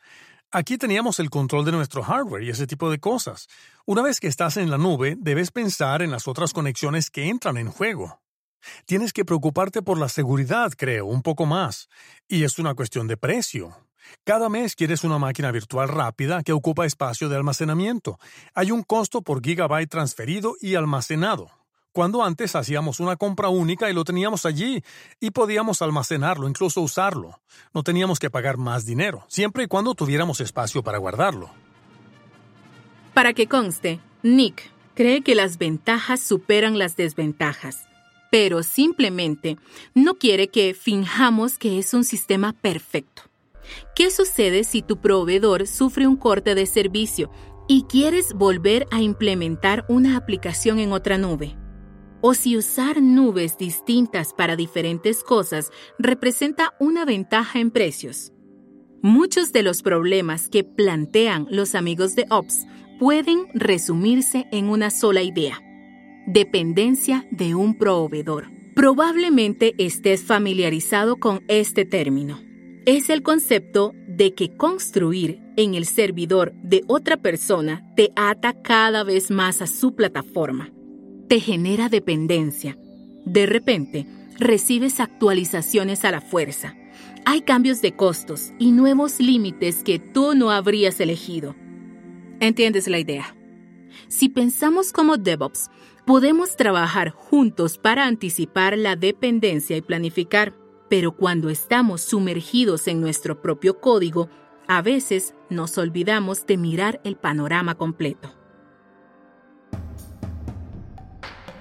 Aquí 0.51 0.77
teníamos 0.77 1.19
el 1.19 1.29
control 1.29 1.65
de 1.65 1.71
nuestro 1.71 2.03
hardware 2.03 2.43
y 2.43 2.49
ese 2.49 2.67
tipo 2.67 2.89
de 2.89 2.99
cosas. 2.99 3.47
Una 3.85 4.01
vez 4.01 4.19
que 4.19 4.27
estás 4.27 4.55
en 4.57 4.69
la 4.69 4.77
nube, 4.77 5.15
debes 5.17 5.51
pensar 5.51 6.01
en 6.01 6.11
las 6.11 6.27
otras 6.27 6.53
conexiones 6.53 7.09
que 7.09 7.27
entran 7.27 7.57
en 7.57 7.71
juego. 7.71 8.22
Tienes 8.85 9.13
que 9.13 9.25
preocuparte 9.25 9.81
por 9.81 9.97
la 9.97 10.09
seguridad, 10.09 10.71
creo, 10.77 11.05
un 11.05 11.21
poco 11.21 11.45
más. 11.45 11.89
Y 12.27 12.43
es 12.43 12.59
una 12.59 12.75
cuestión 12.75 13.07
de 13.07 13.17
precio. 13.17 13.77
Cada 14.23 14.49
mes 14.49 14.75
quieres 14.75 15.03
una 15.03 15.17
máquina 15.17 15.51
virtual 15.51 15.87
rápida 15.87 16.43
que 16.43 16.53
ocupa 16.53 16.85
espacio 16.85 17.29
de 17.29 17.37
almacenamiento. 17.37 18.19
Hay 18.53 18.71
un 18.71 18.83
costo 18.83 19.21
por 19.21 19.41
gigabyte 19.41 19.89
transferido 19.89 20.55
y 20.59 20.75
almacenado 20.75 21.49
cuando 21.93 22.23
antes 22.23 22.55
hacíamos 22.55 22.99
una 22.99 23.15
compra 23.15 23.49
única 23.49 23.89
y 23.89 23.93
lo 23.93 24.03
teníamos 24.03 24.45
allí 24.45 24.83
y 25.19 25.31
podíamos 25.31 25.81
almacenarlo, 25.81 26.49
incluso 26.49 26.81
usarlo. 26.81 27.39
No 27.73 27.83
teníamos 27.83 28.19
que 28.19 28.31
pagar 28.31 28.57
más 28.57 28.85
dinero, 28.85 29.23
siempre 29.29 29.63
y 29.63 29.67
cuando 29.67 29.93
tuviéramos 29.93 30.41
espacio 30.41 30.83
para 30.83 30.97
guardarlo. 30.97 31.51
Para 33.13 33.33
que 33.33 33.47
conste, 33.47 33.99
Nick 34.23 34.71
cree 34.95 35.21
que 35.21 35.35
las 35.35 35.59
ventajas 35.59 36.19
superan 36.19 36.79
las 36.79 36.95
desventajas, 36.95 37.87
pero 38.33 38.63
simplemente 38.63 39.59
no 39.93 40.15
quiere 40.15 40.47
que 40.47 40.73
finjamos 40.73 41.59
que 41.59 41.77
es 41.77 41.93
un 41.93 42.03
sistema 42.03 42.51
perfecto. 42.51 43.21
¿Qué 43.95 44.09
sucede 44.09 44.63
si 44.63 44.81
tu 44.81 44.99
proveedor 44.99 45.67
sufre 45.67 46.07
un 46.07 46.15
corte 46.15 46.55
de 46.55 46.65
servicio 46.65 47.29
y 47.67 47.83
quieres 47.83 48.33
volver 48.33 48.87
a 48.89 49.03
implementar 49.03 49.85
una 49.87 50.17
aplicación 50.17 50.79
en 50.79 50.93
otra 50.93 51.19
nube? 51.19 51.55
o 52.25 52.33
si 52.33 52.57
usar 52.57 53.01
nubes 53.01 53.57
distintas 53.57 54.33
para 54.33 54.55
diferentes 54.55 55.23
cosas 55.25 55.71
representa 55.99 56.73
una 56.79 57.03
ventaja 57.03 57.59
en 57.59 57.69
precios. 57.69 58.31
Muchos 59.01 59.51
de 59.51 59.61
los 59.61 59.81
problemas 59.83 60.47
que 60.47 60.63
plantean 60.63 61.45
los 61.51 61.75
amigos 61.75 62.15
de 62.15 62.25
Ops 62.29 62.65
pueden 62.97 63.47
resumirse 63.53 64.47
en 64.53 64.69
una 64.69 64.89
sola 64.89 65.21
idea. 65.21 65.61
Dependencia 66.25 67.27
de 67.31 67.55
un 67.55 67.77
proveedor. 67.77 68.49
Probablemente 68.75 69.75
estés 69.77 70.23
familiarizado 70.23 71.17
con 71.17 71.43
este 71.47 71.85
término. 71.85 72.39
Es 72.85 73.09
el 73.09 73.23
concepto 73.23 73.93
de 74.07 74.33
que 74.33 74.55
construir 74.55 75.41
en 75.57 75.75
el 75.75 75.85
servidor 75.85 76.53
de 76.63 76.83
otra 76.87 77.17
persona 77.17 77.85
te 77.95 78.11
ata 78.15 78.61
cada 78.61 79.03
vez 79.03 79.31
más 79.31 79.61
a 79.61 79.67
su 79.67 79.95
plataforma 79.95 80.71
te 81.33 81.39
genera 81.39 81.89
dependencia. 81.89 82.77
De 83.25 83.47
repente, 83.47 84.05
recibes 84.37 84.99
actualizaciones 84.99 86.05
a 86.05 86.11
la 86.11 86.21
fuerza. 86.21 86.75
Hay 87.25 87.41
cambios 87.41 87.81
de 87.81 87.95
costos 87.95 88.51
y 88.59 88.71
nuevos 88.71 89.19
límites 89.19 89.83
que 89.83 89.97
tú 89.97 90.35
no 90.35 90.51
habrías 90.51 90.99
elegido. 90.99 91.55
¿Entiendes 92.39 92.87
la 92.87 92.99
idea? 92.99 93.35
Si 94.07 94.29
pensamos 94.29 94.91
como 94.91 95.17
DevOps, 95.17 95.71
podemos 96.05 96.57
trabajar 96.57 97.09
juntos 97.11 97.77
para 97.77 98.05
anticipar 98.05 98.77
la 98.77 98.95
dependencia 98.95 99.77
y 99.77 99.81
planificar, 99.81 100.53
pero 100.89 101.13
cuando 101.13 101.49
estamos 101.49 102.01
sumergidos 102.01 102.87
en 102.87 103.01
nuestro 103.01 103.41
propio 103.41 103.79
código, 103.79 104.29
a 104.67 104.81
veces 104.81 105.33
nos 105.49 105.77
olvidamos 105.77 106.45
de 106.45 106.57
mirar 106.57 107.01
el 107.03 107.15
panorama 107.15 107.75
completo. 107.75 108.33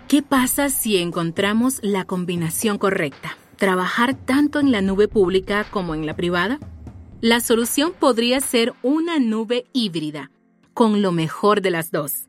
¿Qué 0.08 0.22
pasa 0.22 0.68
si 0.68 0.98
encontramos 0.98 1.78
la 1.82 2.04
combinación 2.04 2.76
correcta? 2.78 3.38
¿Trabajar 3.56 4.14
tanto 4.14 4.60
en 4.60 4.70
la 4.70 4.82
nube 4.82 5.08
pública 5.08 5.64
como 5.70 5.94
en 5.94 6.04
la 6.04 6.16
privada? 6.16 6.58
La 7.20 7.40
solución 7.40 7.92
podría 7.98 8.40
ser 8.40 8.74
una 8.82 9.18
nube 9.18 9.66
híbrida, 9.72 10.30
con 10.74 11.00
lo 11.00 11.12
mejor 11.12 11.62
de 11.62 11.70
las 11.70 11.92
dos. 11.92 12.28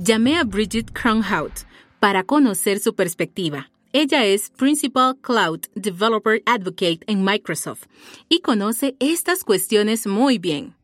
Llamé 0.00 0.36
a 0.36 0.44
Bridget 0.44 0.92
Cronhout 0.92 1.52
para 1.98 2.22
conocer 2.22 2.78
su 2.78 2.94
perspectiva. 2.94 3.72
Ella 3.92 4.24
es 4.24 4.50
Principal 4.50 5.16
Cloud 5.20 5.62
Developer 5.74 6.40
Advocate 6.46 7.00
en 7.08 7.24
Microsoft 7.24 7.86
y 8.28 8.38
conoce 8.38 8.94
estas 9.00 9.42
cuestiones 9.42 10.06
muy 10.06 10.38
bien. 10.38 10.76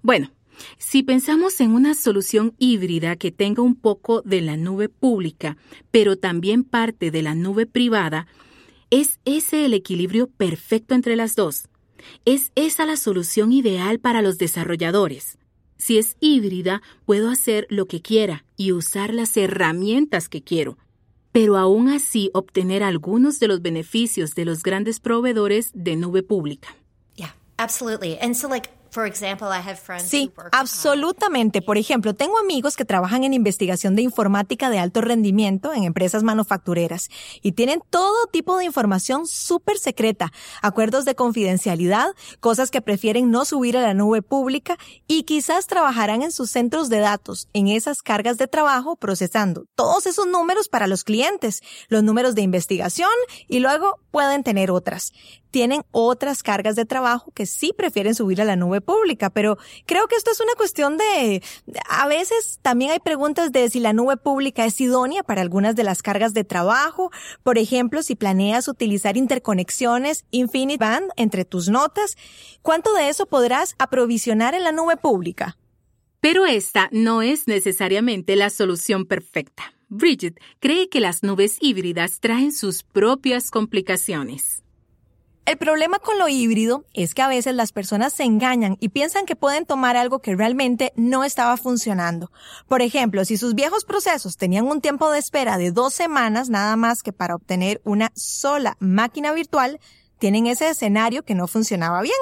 Bueno, 0.00 0.32
si 0.78 1.02
pensamos 1.02 1.60
en 1.60 1.72
una 1.72 1.92
solución 1.92 2.54
híbrida 2.58 3.16
que 3.16 3.30
tenga 3.30 3.62
un 3.62 3.74
poco 3.74 4.22
de 4.22 4.40
la 4.40 4.56
nube 4.56 4.88
pública, 4.88 5.58
pero 5.90 6.16
también 6.16 6.64
parte 6.64 7.10
de 7.10 7.20
la 7.20 7.34
nube 7.34 7.66
privada, 7.66 8.26
¿es 8.88 9.20
ese 9.26 9.66
el 9.66 9.74
equilibrio 9.74 10.26
perfecto 10.26 10.94
entre 10.94 11.16
las 11.16 11.36
dos? 11.36 11.68
¿Es 12.24 12.50
esa 12.54 12.86
la 12.86 12.96
solución 12.96 13.52
ideal 13.52 14.00
para 14.00 14.22
los 14.22 14.38
desarrolladores? 14.38 15.36
Si 15.82 15.98
es 15.98 16.16
híbrida, 16.20 16.80
puedo 17.06 17.28
hacer 17.28 17.66
lo 17.68 17.86
que 17.86 18.00
quiera 18.00 18.44
y 18.56 18.70
usar 18.70 19.12
las 19.12 19.36
herramientas 19.36 20.28
que 20.28 20.40
quiero, 20.40 20.78
pero 21.32 21.56
aún 21.56 21.88
así 21.88 22.30
obtener 22.34 22.84
algunos 22.84 23.40
de 23.40 23.48
los 23.48 23.62
beneficios 23.62 24.36
de 24.36 24.44
los 24.44 24.62
grandes 24.62 25.00
proveedores 25.00 25.72
de 25.74 25.96
nube 25.96 26.22
pública. 26.22 26.68
Yeah, 27.16 27.34
absolutely. 27.56 28.16
And 28.20 28.36
so 28.36 28.48
like 28.48 28.70
Sí, 30.06 30.30
absolutamente. 30.52 31.62
Por 31.62 31.78
ejemplo, 31.78 32.14
tengo 32.14 32.38
amigos 32.38 32.76
que 32.76 32.84
trabajan 32.84 33.24
en 33.24 33.34
investigación 33.34 33.96
de 33.96 34.02
informática 34.02 34.70
de 34.70 34.78
alto 34.78 35.00
rendimiento 35.00 35.72
en 35.72 35.84
empresas 35.84 36.22
manufactureras 36.22 37.08
y 37.40 37.52
tienen 37.52 37.82
todo 37.90 38.26
tipo 38.26 38.56
de 38.56 38.64
información 38.64 39.26
súper 39.26 39.78
secreta, 39.78 40.32
acuerdos 40.60 41.04
de 41.04 41.14
confidencialidad, 41.14 42.08
cosas 42.40 42.70
que 42.70 42.82
prefieren 42.82 43.30
no 43.30 43.44
subir 43.44 43.76
a 43.76 43.82
la 43.82 43.94
nube 43.94 44.22
pública 44.22 44.76
y 45.06 45.22
quizás 45.22 45.66
trabajarán 45.66 46.22
en 46.22 46.32
sus 46.32 46.50
centros 46.50 46.88
de 46.88 46.98
datos, 46.98 47.48
en 47.52 47.68
esas 47.68 48.02
cargas 48.02 48.36
de 48.36 48.46
trabajo, 48.46 48.96
procesando 48.96 49.64
todos 49.74 50.06
esos 50.06 50.26
números 50.26 50.68
para 50.68 50.86
los 50.86 51.04
clientes, 51.04 51.62
los 51.88 52.02
números 52.02 52.34
de 52.34 52.42
investigación 52.42 53.10
y 53.48 53.60
luego 53.60 53.98
pueden 54.10 54.42
tener 54.42 54.70
otras. 54.70 55.12
Tienen 55.52 55.82
otras 55.92 56.42
cargas 56.42 56.74
de 56.74 56.86
trabajo 56.86 57.30
que 57.32 57.46
sí 57.46 57.72
prefieren 57.76 58.16
subir 58.16 58.40
a 58.40 58.44
la 58.44 58.56
nube 58.56 58.80
pública, 58.80 59.30
pero 59.30 59.58
creo 59.86 60.08
que 60.08 60.16
esto 60.16 60.32
es 60.32 60.40
una 60.40 60.54
cuestión 60.56 60.96
de, 60.96 61.42
a 61.88 62.08
veces 62.08 62.58
también 62.62 62.90
hay 62.90 62.98
preguntas 62.98 63.52
de 63.52 63.70
si 63.70 63.78
la 63.78 63.92
nube 63.92 64.16
pública 64.16 64.64
es 64.64 64.80
idónea 64.80 65.22
para 65.22 65.42
algunas 65.42 65.76
de 65.76 65.84
las 65.84 66.02
cargas 66.02 66.34
de 66.34 66.42
trabajo, 66.42 67.12
por 67.44 67.58
ejemplo, 67.58 68.02
si 68.02 68.16
planeas 68.16 68.66
utilizar 68.66 69.16
interconexiones 69.16 70.24
Infinite 70.30 70.84
Band 70.84 71.10
entre 71.16 71.44
tus 71.44 71.68
notas, 71.68 72.16
¿cuánto 72.62 72.94
de 72.94 73.10
eso 73.10 73.26
podrás 73.26 73.76
aprovisionar 73.78 74.54
en 74.54 74.64
la 74.64 74.72
nube 74.72 74.96
pública? 74.96 75.58
Pero 76.20 76.46
esta 76.46 76.88
no 76.92 77.20
es 77.20 77.46
necesariamente 77.46 78.36
la 78.36 78.48
solución 78.48 79.04
perfecta. 79.04 79.74
Bridget 79.88 80.40
cree 80.60 80.88
que 80.88 81.00
las 81.00 81.22
nubes 81.22 81.58
híbridas 81.60 82.20
traen 82.20 82.52
sus 82.52 82.82
propias 82.82 83.50
complicaciones. 83.50 84.61
El 85.44 85.56
problema 85.56 85.98
con 85.98 86.18
lo 86.18 86.28
híbrido 86.28 86.84
es 86.94 87.14
que 87.14 87.22
a 87.22 87.26
veces 87.26 87.56
las 87.56 87.72
personas 87.72 88.12
se 88.12 88.22
engañan 88.22 88.76
y 88.78 88.90
piensan 88.90 89.26
que 89.26 89.34
pueden 89.34 89.66
tomar 89.66 89.96
algo 89.96 90.20
que 90.20 90.36
realmente 90.36 90.92
no 90.94 91.24
estaba 91.24 91.56
funcionando. 91.56 92.30
Por 92.68 92.80
ejemplo, 92.80 93.24
si 93.24 93.36
sus 93.36 93.56
viejos 93.56 93.84
procesos 93.84 94.36
tenían 94.36 94.66
un 94.66 94.80
tiempo 94.80 95.10
de 95.10 95.18
espera 95.18 95.58
de 95.58 95.72
dos 95.72 95.94
semanas 95.94 96.48
nada 96.48 96.76
más 96.76 97.02
que 97.02 97.12
para 97.12 97.34
obtener 97.34 97.80
una 97.84 98.12
sola 98.14 98.76
máquina 98.78 99.32
virtual, 99.32 99.80
tienen 100.22 100.46
ese 100.46 100.68
escenario 100.68 101.24
que 101.24 101.34
no 101.34 101.48
funcionaba 101.48 102.00
bien. 102.00 102.14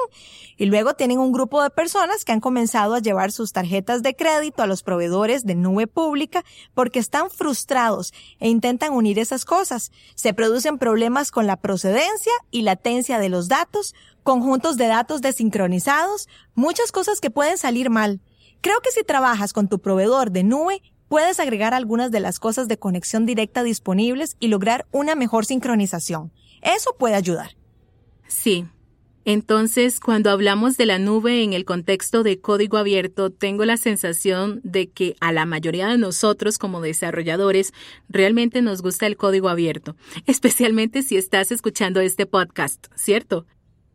Y 0.57 0.65
luego 0.65 0.95
tienen 0.95 1.19
un 1.19 1.31
grupo 1.31 1.61
de 1.61 1.69
personas 1.69 2.25
que 2.25 2.31
han 2.31 2.39
comenzado 2.39 2.95
a 2.95 2.99
llevar 2.99 3.31
sus 3.31 3.53
tarjetas 3.53 4.01
de 4.01 4.15
crédito 4.15 4.63
a 4.63 4.65
los 4.65 4.81
proveedores 4.81 5.45
de 5.45 5.53
nube 5.53 5.85
pública 5.85 6.43
porque 6.73 6.97
están 6.97 7.29
frustrados 7.29 8.11
e 8.39 8.49
intentan 8.49 8.93
unir 8.93 9.19
esas 9.19 9.45
cosas. 9.45 9.91
Se 10.15 10.33
producen 10.33 10.79
problemas 10.79 11.29
con 11.29 11.45
la 11.45 11.57
procedencia 11.57 12.31
y 12.49 12.63
latencia 12.63 13.19
de 13.19 13.29
los 13.29 13.49
datos, 13.49 13.93
conjuntos 14.23 14.77
de 14.77 14.87
datos 14.87 15.21
desincronizados, 15.21 16.27
muchas 16.55 16.91
cosas 16.91 17.19
que 17.21 17.29
pueden 17.29 17.59
salir 17.59 17.91
mal. 17.91 18.19
Creo 18.61 18.79
que 18.81 18.89
si 18.89 19.03
trabajas 19.03 19.53
con 19.53 19.67
tu 19.67 19.79
proveedor 19.79 20.31
de 20.31 20.43
nube, 20.43 20.81
puedes 21.07 21.39
agregar 21.39 21.75
algunas 21.75 22.09
de 22.09 22.19
las 22.19 22.39
cosas 22.39 22.67
de 22.67 22.79
conexión 22.79 23.27
directa 23.27 23.61
disponibles 23.61 24.37
y 24.39 24.47
lograr 24.47 24.87
una 24.91 25.13
mejor 25.13 25.45
sincronización. 25.45 26.31
Eso 26.63 26.95
puede 26.97 27.13
ayudar. 27.13 27.60
Sí. 28.31 28.65
Entonces, 29.25 29.99
cuando 29.99 30.31
hablamos 30.31 30.77
de 30.77 30.87
la 30.87 30.97
nube 30.97 31.43
en 31.43 31.53
el 31.53 31.65
contexto 31.65 32.23
de 32.23 32.39
código 32.39 32.77
abierto, 32.77 33.29
tengo 33.29 33.65
la 33.65 33.77
sensación 33.77 34.61
de 34.63 34.89
que 34.89 35.15
a 35.19 35.31
la 35.31 35.45
mayoría 35.45 35.89
de 35.89 35.97
nosotros 35.97 36.57
como 36.57 36.81
desarrolladores 36.81 37.71
realmente 38.09 38.63
nos 38.63 38.81
gusta 38.81 39.05
el 39.05 39.17
código 39.17 39.49
abierto, 39.49 39.95
especialmente 40.25 41.03
si 41.03 41.17
estás 41.17 41.51
escuchando 41.51 41.99
este 41.99 42.25
podcast, 42.25 42.87
¿cierto? 42.95 43.45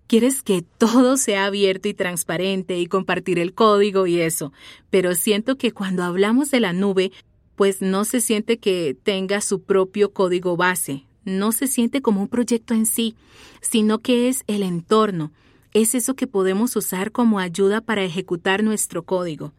Quieres 0.07 0.43
que 0.43 0.63
todo 0.63 1.17
sea 1.17 1.47
abierto 1.47 1.89
y 1.89 1.95
transparente 1.95 2.79
y 2.79 2.87
compartir 2.87 3.41
el 3.41 3.55
código 3.55 4.07
y 4.07 4.21
eso, 4.21 4.53
pero 4.91 5.17
siento 5.17 5.57
que 5.57 5.73
cuando 5.73 6.05
hablamos 6.05 6.53
de 6.53 6.61
la 6.61 6.73
nube, 6.73 7.11
pues 7.57 7.81
no 7.81 8.05
se 8.05 8.21
siente 8.21 8.59
que 8.59 8.97
tenga 9.03 9.41
su 9.41 9.63
propio 9.63 10.13
código 10.13 10.57
base, 10.57 11.07
no 11.27 11.53
se 11.53 11.67
siente 11.67 12.01
como 12.01 12.23
un 12.23 12.29
proyecto 12.29 12.73
en 12.73 12.87
sí, 12.87 13.15
sino 13.61 13.99
que 13.99 14.31
es 14.31 14.45
el 14.47 14.63
entorno, 14.63 15.33
es 15.75 15.95
eso 15.95 16.15
que 16.15 16.27
podemos 16.27 16.75
usar 16.75 17.13
como 17.13 17.39
ayuda 17.39 17.83
para 17.83 18.03
ejecutar 18.03 18.65
nuestro 18.65 19.03
código. 19.03 19.53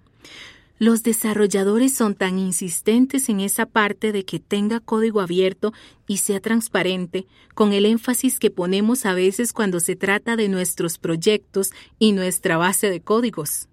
Los 0.80 1.04
desarrolladores 1.04 1.94
son 1.94 2.16
tan 2.16 2.40
insistentes 2.40 3.30
en 3.30 3.40
esa 3.40 3.66
parte 3.66 4.12
de 4.12 4.26
que 4.26 4.40
tenga 4.40 4.80
código 4.80 5.22
abierto 5.22 5.74
y 6.08 6.18
sea 6.18 6.40
transparente, 6.40 7.26
con 7.56 7.74
el 7.74 7.86
énfasis 7.86 8.40
que 8.40 8.52
ponemos 8.52 9.06
a 9.06 9.14
veces 9.14 9.54
cuando 9.54 9.80
se 9.80 9.96
trata 9.96 10.36
de 10.36 10.50
nuestros 10.50 10.98
proyectos 10.98 11.72
y 11.98 12.14
nuestra 12.14 12.58
base 12.58 12.90
de 12.90 13.02
códigos. 13.02 13.68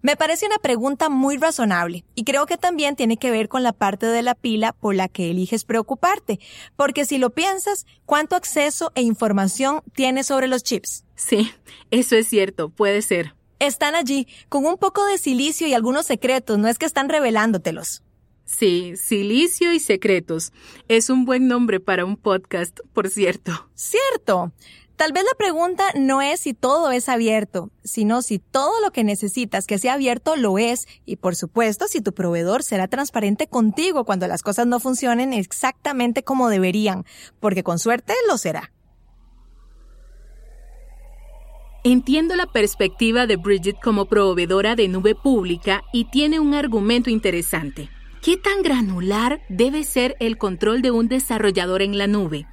Me 0.00 0.16
parece 0.16 0.46
una 0.46 0.58
pregunta 0.58 1.08
muy 1.08 1.38
razonable 1.38 2.04
y 2.14 2.22
creo 2.22 2.46
que 2.46 2.56
también 2.56 2.94
tiene 2.94 3.16
que 3.16 3.32
ver 3.32 3.48
con 3.48 3.64
la 3.64 3.72
parte 3.72 4.06
de 4.06 4.22
la 4.22 4.36
pila 4.36 4.72
por 4.72 4.94
la 4.94 5.08
que 5.08 5.30
eliges 5.30 5.64
preocuparte, 5.64 6.38
porque 6.76 7.04
si 7.04 7.18
lo 7.18 7.30
piensas, 7.30 7.84
¿cuánto 8.06 8.36
acceso 8.36 8.92
e 8.94 9.02
información 9.02 9.82
tienes 9.94 10.26
sobre 10.26 10.46
los 10.46 10.62
chips? 10.62 11.04
Sí, 11.16 11.50
eso 11.90 12.14
es 12.14 12.28
cierto, 12.28 12.68
puede 12.68 13.02
ser. 13.02 13.34
Están 13.58 13.96
allí, 13.96 14.28
con 14.48 14.66
un 14.66 14.78
poco 14.78 15.04
de 15.04 15.18
silicio 15.18 15.66
y 15.66 15.74
algunos 15.74 16.06
secretos, 16.06 16.58
no 16.58 16.68
es 16.68 16.78
que 16.78 16.86
están 16.86 17.08
revelándotelos. 17.08 18.02
Sí, 18.44 18.94
Silicio 18.96 19.74
y 19.74 19.80
Secretos. 19.80 20.52
Es 20.88 21.10
un 21.10 21.26
buen 21.26 21.48
nombre 21.48 21.80
para 21.80 22.06
un 22.06 22.16
podcast, 22.16 22.80
por 22.94 23.10
cierto. 23.10 23.68
Cierto. 23.74 24.52
Tal 24.98 25.12
vez 25.12 25.22
la 25.22 25.38
pregunta 25.38 25.84
no 25.94 26.22
es 26.22 26.40
si 26.40 26.54
todo 26.54 26.90
es 26.90 27.08
abierto, 27.08 27.70
sino 27.84 28.20
si 28.20 28.40
todo 28.40 28.80
lo 28.80 28.90
que 28.90 29.04
necesitas 29.04 29.64
que 29.64 29.78
sea 29.78 29.94
abierto 29.94 30.34
lo 30.34 30.58
es 30.58 30.88
y 31.06 31.14
por 31.14 31.36
supuesto 31.36 31.86
si 31.86 32.00
tu 32.00 32.12
proveedor 32.12 32.64
será 32.64 32.88
transparente 32.88 33.46
contigo 33.46 34.04
cuando 34.04 34.26
las 34.26 34.42
cosas 34.42 34.66
no 34.66 34.80
funcionen 34.80 35.32
exactamente 35.32 36.24
como 36.24 36.48
deberían, 36.48 37.04
porque 37.38 37.62
con 37.62 37.78
suerte 37.78 38.12
lo 38.28 38.38
será. 38.38 38.72
Entiendo 41.84 42.34
la 42.34 42.46
perspectiva 42.46 43.28
de 43.28 43.36
Bridget 43.36 43.76
como 43.80 44.06
proveedora 44.06 44.74
de 44.74 44.88
nube 44.88 45.14
pública 45.14 45.84
y 45.92 46.06
tiene 46.10 46.40
un 46.40 46.54
argumento 46.54 47.08
interesante. 47.08 47.88
¿Qué 48.20 48.36
tan 48.36 48.62
granular 48.62 49.42
debe 49.48 49.84
ser 49.84 50.16
el 50.18 50.38
control 50.38 50.82
de 50.82 50.90
un 50.90 51.06
desarrollador 51.06 51.82
en 51.82 51.98
la 51.98 52.08
nube? 52.08 52.48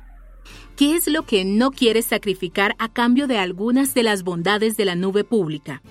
¿Qué 0.75 0.95
es 0.95 1.07
lo 1.07 1.25
que 1.25 1.45
no 1.45 1.71
quieres 1.71 2.07
sacrificar 2.07 2.75
a 2.79 2.91
cambio 2.91 3.27
de 3.27 3.37
algunas 3.37 3.93
de 3.93 4.03
las 4.03 4.23
bondades 4.23 4.75
de 4.75 4.83
la 4.83 4.95
nube 4.95 5.23
pública? 5.23 5.81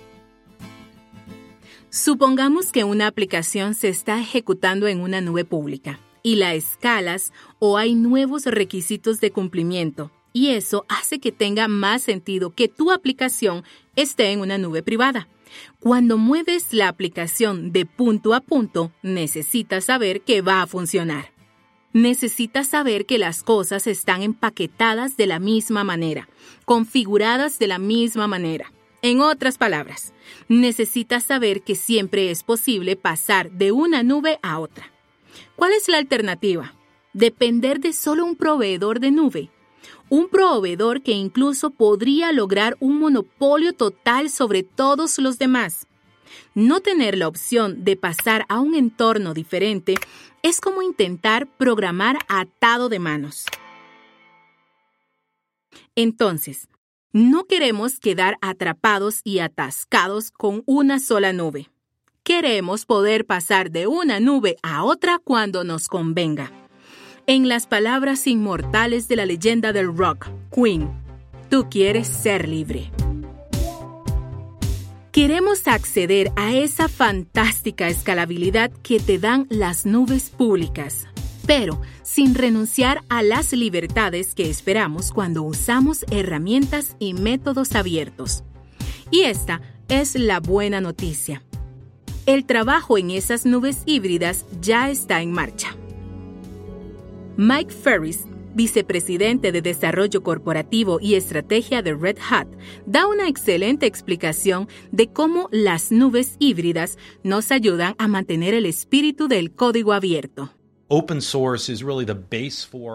Supongamos 1.88 2.70
que 2.70 2.85
una 2.85 3.07
aplicación 3.07 3.75
se 3.75 3.88
está 3.88 4.20
ejecutando 4.20 4.87
en 4.87 5.01
una 5.01 5.23
nube 5.23 5.47
pública 5.47 6.01
y 6.23 6.37
la 6.37 6.53
escalas 6.53 7.33
o 7.61 7.79
hay 7.79 7.94
nuevos 7.94 8.44
requisitos 8.44 9.20
de 9.20 9.31
cumplimiento 9.31 10.11
y 10.35 10.49
eso 10.49 10.85
hace 10.90 11.18
que 11.18 11.33
tenga 11.33 11.66
más 11.66 12.03
sentido 12.03 12.51
que 12.51 12.68
tu 12.68 12.92
aplicación 12.92 13.64
esté 13.97 14.33
en 14.33 14.40
una 14.40 14.59
nube 14.59 14.83
privada. 14.83 15.29
Cuando 15.81 16.18
mueves 16.18 16.75
la 16.75 16.88
aplicación 16.88 17.73
de 17.73 17.87
punto 17.87 18.35
a 18.35 18.40
punto, 18.40 18.92
necesitas 19.03 19.85
saber 19.85 20.20
que 20.20 20.42
va 20.42 20.61
a 20.61 20.66
funcionar 20.66 21.34
necesitas 21.94 22.66
saber 22.66 23.07
que 23.07 23.18
las 23.18 23.42
cosas 23.42 23.87
están 23.87 24.22
empaquetadas 24.22 25.16
de 25.16 25.26
la 25.26 25.38
misma 25.38 25.85
manera, 25.85 26.28
configuradas 26.66 27.59
de 27.59 27.68
la 27.68 27.78
misma 27.78 28.26
manera. 28.26 28.72
En 29.00 29.20
otras 29.20 29.59
palabras, 29.59 30.12
necesitas 30.48 31.24
saber 31.24 31.62
que 31.62 31.76
siempre 31.76 32.30
es 32.30 32.42
posible 32.42 32.96
pasar 32.96 33.50
de 33.52 33.70
una 33.70 34.02
nube 34.02 34.40
a 34.42 34.59
otra. 34.59 34.90
¿Cuál 35.57 35.72
es 35.72 35.88
la 35.88 35.98
alternativa? 35.98 36.74
Depender 37.12 37.78
de 37.78 37.92
solo 37.92 38.24
un 38.24 38.35
proveedor 38.35 38.98
de 38.98 39.12
nube. 39.12 39.50
Un 40.09 40.28
proveedor 40.28 41.02
que 41.02 41.12
incluso 41.12 41.70
podría 41.70 42.33
lograr 42.33 42.76
un 42.80 42.98
monopolio 42.98 43.72
total 43.72 44.30
sobre 44.30 44.64
todos 44.64 45.18
los 45.18 45.38
demás. 45.38 45.87
No 46.55 46.81
tener 46.81 47.16
la 47.16 47.29
opción 47.29 47.85
de 47.85 47.97
pasar 47.97 48.44
a 48.49 48.61
un 48.61 48.75
entorno 48.75 49.35
diferente 49.35 49.94
es 50.42 50.61
como 50.61 50.83
intentar 50.83 51.47
programar 51.47 52.18
atado 52.29 52.88
de 52.88 52.99
manos. 52.99 53.47
Entonces, 55.97 56.68
no 57.12 57.44
queremos 57.44 58.01
quedar 58.01 58.37
atrapados 58.40 59.20
y 59.23 59.38
atascados 59.38 60.31
con 60.31 60.62
una 60.66 60.99
sola 60.99 61.33
nube. 61.33 61.70
Queremos 62.25 62.87
poder 62.87 63.27
pasar 63.27 63.70
de 63.70 63.87
una 63.87 64.18
nube 64.18 64.57
a 64.62 64.83
otra 64.83 65.20
cuando 65.23 65.62
nos 65.62 65.88
convenga. 65.88 66.51
En 67.27 67.49
las 67.49 67.66
palabras 67.66 68.27
inmortales 68.27 69.09
de 69.09 69.16
la 69.16 69.27
leyenda 69.27 69.73
del 69.73 69.97
rock, 69.97 70.29
Queen, 70.55 70.90
tú 71.51 71.68
quieres 71.70 72.09
ser 72.09 72.49
libre. 72.49 72.90
Queremos 75.14 75.68
acceder 75.68 76.33
a 76.35 76.57
esa 76.57 76.88
fantástica 76.88 77.87
escalabilidad 77.87 78.72
que 78.83 78.98
te 78.98 79.20
dan 79.20 79.46
las 79.48 79.87
nubes 79.87 80.29
públicas, 80.29 81.07
pero 81.46 81.81
sin 82.03 82.35
renunciar 82.35 83.00
a 83.09 83.22
las 83.22 83.53
libertades 83.53 84.35
que 84.35 84.50
esperamos 84.50 85.12
cuando 85.12 85.44
usamos 85.44 86.05
herramientas 86.11 86.96
y 86.98 87.14
métodos 87.14 87.77
abiertos. 87.77 88.42
Y 89.12 89.20
esta 89.20 89.61
es 89.87 90.16
la 90.16 90.40
buena 90.40 90.81
noticia. 90.81 91.44
El 92.27 92.44
trabajo 92.44 92.98
en 92.98 93.12
esas 93.12 93.46
nubes 93.46 93.85
híbridas 93.87 94.44
ya 94.61 94.90
está 94.90 95.22
en 95.22 95.31
marcha. 95.31 95.77
Mike 97.37 97.72
Ferris 97.72 98.24
vicepresidente 98.55 99.53
de 99.53 99.62
Desarrollo 99.62 100.23
Corporativo 100.23 100.99
y 101.01 101.14
Estrategia 101.14 101.83
de 101.83 101.95
Red 101.95 102.19
Hat, 102.31 102.49
da 102.87 103.07
una 103.07 103.29
excelente 103.29 103.87
explicación 103.87 104.69
de 104.93 105.12
cómo 105.12 105.49
las 105.53 105.93
nubes 105.93 106.37
híbridas 106.38 106.99
nos 107.23 107.51
ayudan 107.51 107.95
a 107.99 108.09
mantener 108.09 108.55
el 108.55 108.67
espíritu 108.67 109.29
del 109.29 109.53
código 109.55 109.93
abierto. 109.93 110.51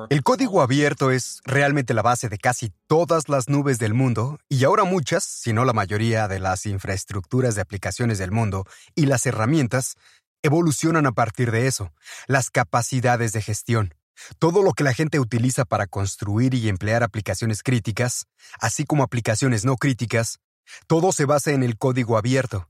El 0.10 0.24
código 0.24 0.62
abierto 0.62 1.12
es 1.12 1.42
realmente 1.44 1.94
la 1.94 2.04
base 2.04 2.30
de 2.30 2.38
casi 2.38 2.72
todas 2.88 3.30
las 3.30 3.50
nubes 3.50 3.80
del 3.80 3.94
mundo 3.94 4.38
y 4.48 4.64
ahora 4.64 4.84
muchas, 4.84 5.24
si 5.24 5.54
no 5.54 5.66
la 5.66 5.74
mayoría 5.74 6.28
de 6.28 6.40
las 6.40 6.66
infraestructuras 6.68 7.56
de 7.56 7.62
aplicaciones 7.62 8.20
del 8.20 8.32
mundo 8.32 8.66
y 8.96 9.08
las 9.08 9.26
herramientas 9.26 9.96
evolucionan 10.44 11.08
a 11.08 11.12
partir 11.12 11.52
de 11.52 11.68
eso, 11.68 11.92
las 12.28 12.52
capacidades 12.52 13.34
de 13.34 13.42
gestión. 13.42 13.96
Todo 14.38 14.64
lo 14.64 14.74
que 14.74 14.84
la 14.84 14.94
gente 14.94 15.20
utiliza 15.20 15.66
para 15.66 15.88
construir 15.88 16.54
y 16.54 16.70
emplear 16.70 17.04
aplicaciones 17.04 17.64
críticas, 17.64 18.26
así 18.60 18.86
como 18.86 19.04
aplicaciones 19.04 19.66
no 19.66 19.76
críticas, 19.76 20.40
todo 20.88 21.12
se 21.12 21.26
basa 21.26 21.52
en 21.52 21.64
el 21.64 21.78
código 21.78 22.18
abierto. 22.18 22.70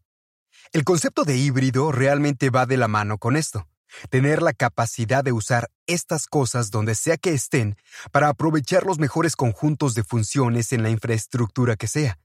El 0.72 0.84
concepto 0.84 1.24
de 1.24 1.38
híbrido 1.38 1.92
realmente 1.92 2.50
va 2.50 2.66
de 2.66 2.78
la 2.78 2.88
mano 2.88 3.18
con 3.18 3.36
esto 3.36 3.68
tener 4.10 4.42
la 4.42 4.54
capacidad 4.54 5.24
de 5.24 5.32
usar 5.32 5.70
estas 5.88 6.28
cosas 6.28 6.72
donde 6.72 6.96
sea 6.96 7.18
que 7.18 7.34
estén 7.34 7.78
para 8.12 8.30
aprovechar 8.30 8.84
los 8.86 9.00
mejores 9.00 9.36
conjuntos 9.36 9.96
de 9.96 10.04
funciones 10.04 10.72
en 10.74 10.84
la 10.84 10.90
infraestructura 10.90 11.76
que 11.76 11.88
sea. 11.88 12.20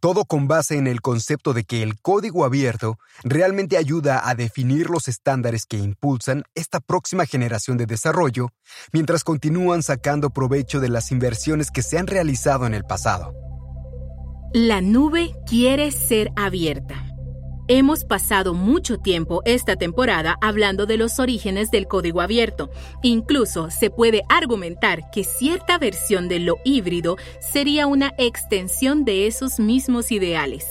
Todo 0.00 0.24
con 0.24 0.48
base 0.48 0.76
en 0.76 0.86
el 0.86 1.00
concepto 1.00 1.52
de 1.52 1.64
que 1.64 1.82
el 1.82 2.00
código 2.00 2.44
abierto 2.44 2.98
realmente 3.22 3.76
ayuda 3.76 4.28
a 4.28 4.34
definir 4.34 4.90
los 4.90 5.08
estándares 5.08 5.66
que 5.66 5.76
impulsan 5.76 6.44
esta 6.54 6.80
próxima 6.80 7.26
generación 7.26 7.76
de 7.76 7.86
desarrollo, 7.86 8.48
mientras 8.92 9.24
continúan 9.24 9.82
sacando 9.82 10.30
provecho 10.30 10.80
de 10.80 10.88
las 10.88 11.10
inversiones 11.10 11.70
que 11.70 11.82
se 11.82 11.98
han 11.98 12.06
realizado 12.06 12.66
en 12.66 12.74
el 12.74 12.84
pasado. 12.84 13.34
La 14.52 14.80
nube 14.80 15.34
quiere 15.46 15.90
ser 15.90 16.30
abierta. 16.36 17.13
Hemos 17.66 18.04
pasado 18.04 18.52
mucho 18.52 18.98
tiempo 18.98 19.40
esta 19.46 19.76
temporada 19.76 20.36
hablando 20.42 20.84
de 20.84 20.98
los 20.98 21.18
orígenes 21.18 21.70
del 21.70 21.88
código 21.88 22.20
abierto. 22.20 22.70
Incluso 23.02 23.70
se 23.70 23.88
puede 23.88 24.22
argumentar 24.28 25.10
que 25.10 25.24
cierta 25.24 25.78
versión 25.78 26.28
de 26.28 26.40
lo 26.40 26.56
híbrido 26.66 27.16
sería 27.40 27.86
una 27.86 28.12
extensión 28.18 29.06
de 29.06 29.26
esos 29.26 29.58
mismos 29.58 30.12
ideales. 30.12 30.66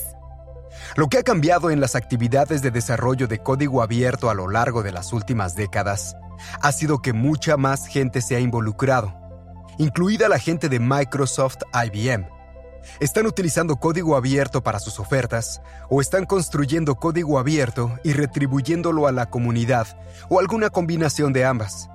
Lo 0.96 1.08
que 1.08 1.18
ha 1.18 1.24
cambiado 1.24 1.72
en 1.72 1.82
las 1.82 1.96
actividades 1.96 2.62
de 2.62 2.70
desarrollo 2.70 3.28
de 3.28 3.40
código 3.40 3.82
abierto 3.82 4.30
a 4.30 4.36
lo 4.36 4.48
largo 4.48 4.84
de 4.84 4.92
las 4.92 5.14
últimas 5.14 5.56
décadas 5.56 6.16
ha 6.62 6.72
sido 6.72 7.02
que 7.02 7.12
mucha 7.12 7.58
más 7.58 7.88
gente 7.88 8.22
se 8.22 8.36
ha 8.36 8.40
involucrado, 8.40 9.16
incluida 9.80 10.30
la 10.30 10.38
gente 10.38 10.70
de 10.70 10.80
Microsoft 10.80 11.58
IBM 11.74 12.43
están 13.00 13.26
utilizando 13.26 13.78
código 13.78 14.16
abierto 14.16 14.62
para 14.62 14.80
sus 14.80 15.00
ofertas 15.00 15.62
o 15.90 16.02
están 16.02 16.26
construyendo 16.26 16.96
código 16.96 17.40
abierto 17.40 17.98
y 18.04 18.14
retribuyéndolo 18.14 19.08
a 19.08 19.12
la 19.12 19.30
comunidad 19.30 19.88
o 20.30 20.40
alguna 20.40 20.70
combinación 20.70 21.34
de 21.34 21.46
ambas. 21.46 21.90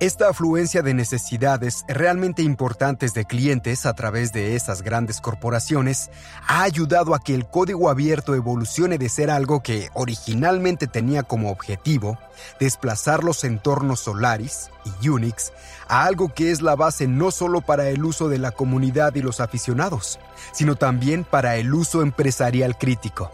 Esta 0.00 0.28
afluencia 0.28 0.82
de 0.82 0.94
necesidades 0.94 1.84
realmente 1.88 2.42
importantes 2.42 3.14
de 3.14 3.24
clientes 3.24 3.84
a 3.84 3.94
través 3.94 4.32
de 4.32 4.54
esas 4.54 4.82
grandes 4.82 5.20
corporaciones 5.20 6.08
ha 6.46 6.62
ayudado 6.62 7.16
a 7.16 7.18
que 7.18 7.34
el 7.34 7.46
código 7.48 7.90
abierto 7.90 8.36
evolucione 8.36 8.96
de 8.96 9.08
ser 9.08 9.28
algo 9.28 9.60
que 9.60 9.88
originalmente 9.94 10.86
tenía 10.86 11.24
como 11.24 11.50
objetivo 11.50 12.16
desplazar 12.60 13.24
los 13.24 13.42
entornos 13.42 13.98
Solaris 13.98 14.70
y 15.02 15.08
Unix 15.08 15.52
a 15.88 16.04
algo 16.04 16.32
que 16.32 16.52
es 16.52 16.62
la 16.62 16.76
base 16.76 17.08
no 17.08 17.32
solo 17.32 17.60
para 17.60 17.88
el 17.88 18.04
uso 18.04 18.28
de 18.28 18.38
la 18.38 18.52
comunidad 18.52 19.16
y 19.16 19.22
los 19.22 19.40
aficionados, 19.40 20.20
sino 20.52 20.76
también 20.76 21.24
para 21.24 21.56
el 21.56 21.74
uso 21.74 22.02
empresarial 22.02 22.78
crítico. 22.78 23.32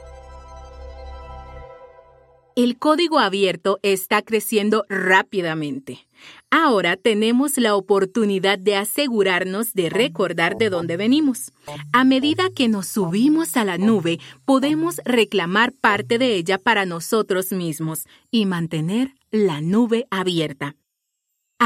El 2.56 2.78
código 2.78 3.18
abierto 3.18 3.80
está 3.82 4.22
creciendo 4.22 4.84
rápidamente. 4.88 6.06
Ahora 6.50 6.96
tenemos 6.96 7.58
la 7.58 7.74
oportunidad 7.74 8.60
de 8.60 8.76
asegurarnos 8.76 9.74
de 9.74 9.90
recordar 9.90 10.56
de 10.56 10.70
dónde 10.70 10.96
venimos. 10.96 11.50
A 11.92 12.04
medida 12.04 12.44
que 12.54 12.68
nos 12.68 12.86
subimos 12.86 13.56
a 13.56 13.64
la 13.64 13.76
nube, 13.76 14.20
podemos 14.44 15.00
reclamar 15.04 15.72
parte 15.72 16.16
de 16.16 16.36
ella 16.36 16.58
para 16.58 16.86
nosotros 16.86 17.50
mismos 17.50 18.04
y 18.30 18.46
mantener 18.46 19.14
la 19.32 19.60
nube 19.60 20.06
abierta. 20.10 20.76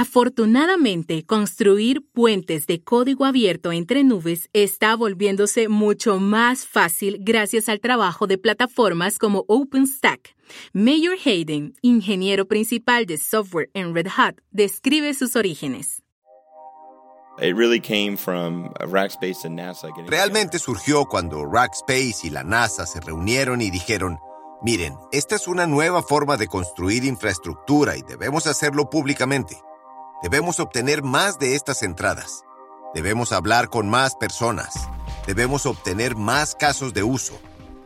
Afortunadamente, 0.01 1.27
construir 1.27 2.07
puentes 2.13 2.69
de 2.69 2.81
código 2.81 3.25
abierto 3.25 3.73
entre 3.73 4.05
nubes 4.05 4.49
está 4.53 4.95
volviéndose 4.95 5.67
mucho 5.69 6.21
más 6.21 6.69
fácil 6.69 7.17
gracias 7.19 7.69
al 7.69 7.81
trabajo 7.81 8.29
de 8.29 8.39
plataformas 8.39 9.19
como 9.19 9.45
OpenStack. 9.49 10.37
Mayor 10.73 11.17
Hayden, 11.25 11.75
ingeniero 11.83 12.47
principal 12.47 13.07
de 13.07 13.19
software 13.19 13.71
en 13.75 13.93
Red 13.93 14.07
Hat, 14.17 14.37
describe 14.53 15.15
sus 15.15 15.35
orígenes. 15.35 16.01
Realmente 20.07 20.59
surgió 20.61 21.07
cuando 21.07 21.45
Rackspace 21.45 22.21
y 22.23 22.31
la 22.31 22.45
NASA 22.45 22.87
se 22.87 23.01
reunieron 23.01 23.61
y 23.61 23.71
dijeron, 23.73 24.21
miren, 24.63 24.95
esta 25.11 25.35
es 25.35 25.49
una 25.49 25.67
nueva 25.67 26.05
forma 26.05 26.37
de 26.37 26.47
construir 26.47 27.03
infraestructura 27.03 27.97
y 27.97 28.03
debemos 28.03 28.47
hacerlo 28.47 28.91
públicamente. 28.91 29.61
Debemos 30.20 30.59
obtener 30.59 31.04
más 31.04 31.38
de 31.38 31.54
estas 31.54 31.85
entradas. 31.85 32.44
Debemos 32.92 33.31
hablar 33.31 33.68
con 33.68 33.88
más 33.88 34.16
personas. 34.16 34.74
Debemos 35.28 35.64
obtener 35.64 36.16
más 36.16 36.57
casos 36.57 36.92
de 36.92 37.04
uso. 37.04 37.38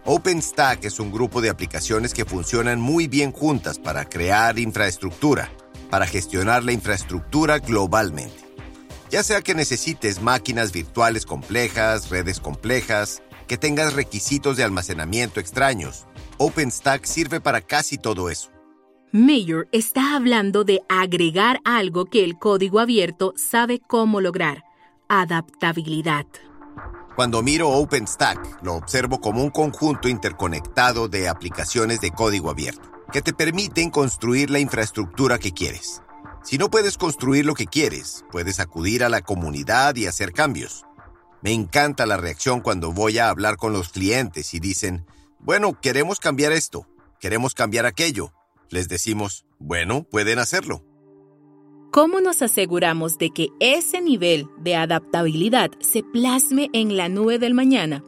OpenStack 0.06 0.82
es 0.86 0.98
un 0.98 1.12
grupo 1.12 1.42
de 1.42 1.50
aplicaciones 1.50 2.14
que 2.14 2.24
funcionan 2.24 2.80
muy 2.80 3.06
bien 3.06 3.32
juntas 3.32 3.78
para 3.78 4.06
crear 4.06 4.58
infraestructura, 4.58 5.50
para 5.90 6.06
gestionar 6.06 6.64
la 6.64 6.72
infraestructura 6.72 7.58
globalmente. 7.58 8.42
Ya 9.10 9.22
sea 9.22 9.42
que 9.42 9.54
necesites 9.54 10.22
máquinas 10.22 10.72
virtuales 10.72 11.26
complejas, 11.26 12.08
redes 12.08 12.40
complejas, 12.40 13.22
que 13.46 13.58
tengas 13.58 13.92
requisitos 13.92 14.56
de 14.56 14.64
almacenamiento 14.64 15.38
extraños, 15.38 16.06
OpenStack 16.38 17.04
sirve 17.04 17.42
para 17.42 17.60
casi 17.60 17.98
todo 17.98 18.30
eso. 18.30 18.51
Mayor 19.14 19.68
está 19.72 20.16
hablando 20.16 20.64
de 20.64 20.80
agregar 20.88 21.60
algo 21.66 22.06
que 22.06 22.24
el 22.24 22.38
código 22.38 22.80
abierto 22.80 23.34
sabe 23.36 23.78
cómo 23.78 24.22
lograr, 24.22 24.64
adaptabilidad. 25.06 26.24
Cuando 27.14 27.42
miro 27.42 27.68
OpenStack, 27.68 28.62
lo 28.62 28.72
observo 28.72 29.20
como 29.20 29.42
un 29.42 29.50
conjunto 29.50 30.08
interconectado 30.08 31.08
de 31.08 31.28
aplicaciones 31.28 32.00
de 32.00 32.10
código 32.10 32.48
abierto, 32.48 32.90
que 33.12 33.20
te 33.20 33.34
permiten 33.34 33.90
construir 33.90 34.48
la 34.48 34.60
infraestructura 34.60 35.38
que 35.38 35.52
quieres. 35.52 36.00
Si 36.42 36.56
no 36.56 36.70
puedes 36.70 36.96
construir 36.96 37.44
lo 37.44 37.52
que 37.52 37.66
quieres, 37.66 38.24
puedes 38.32 38.60
acudir 38.60 39.04
a 39.04 39.10
la 39.10 39.20
comunidad 39.20 39.94
y 39.96 40.06
hacer 40.06 40.32
cambios. 40.32 40.86
Me 41.42 41.52
encanta 41.52 42.06
la 42.06 42.16
reacción 42.16 42.62
cuando 42.62 42.92
voy 42.92 43.18
a 43.18 43.28
hablar 43.28 43.58
con 43.58 43.74
los 43.74 43.90
clientes 43.90 44.54
y 44.54 44.58
dicen, 44.58 45.04
bueno, 45.38 45.78
queremos 45.78 46.18
cambiar 46.18 46.52
esto, 46.52 46.86
queremos 47.20 47.52
cambiar 47.52 47.84
aquello, 47.84 48.32
les 48.72 48.88
decimos, 48.88 49.44
bueno, 49.58 50.04
pueden 50.04 50.38
hacerlo. 50.38 50.84
¿Cómo 51.92 52.22
nos 52.22 52.40
aseguramos 52.40 53.18
de 53.18 53.30
que 53.30 53.48
ese 53.60 54.00
nivel 54.00 54.46
de 54.58 54.76
adaptabilidad 54.76 55.70
se 55.80 56.02
plasme 56.02 56.70
en 56.72 56.96
la 56.96 57.10
nube 57.10 57.38
del 57.38 57.52
mañana? 57.52 58.02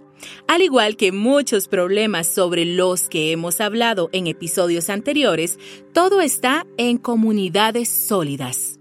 Al 0.49 0.63
igual 0.63 0.97
que 0.97 1.13
muchos 1.13 1.69
problemas 1.69 2.27
sobre 2.27 2.65
los 2.65 3.11
que 3.11 3.31
hemos 3.33 3.61
hablado 3.61 4.09
en 4.13 4.27
episodios 4.27 4.89
anteriores, 4.89 5.59
todo 5.93 6.23
está 6.23 6.67
en 6.79 6.97
comunidades 6.97 7.91
sólidas. 7.91 8.81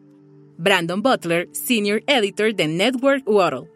Brandon 0.58 1.02
Butler, 1.02 1.50
Senior 1.52 2.02
Editor 2.08 2.56
de 2.56 2.68
Network 2.68 3.28
World. 3.28 3.73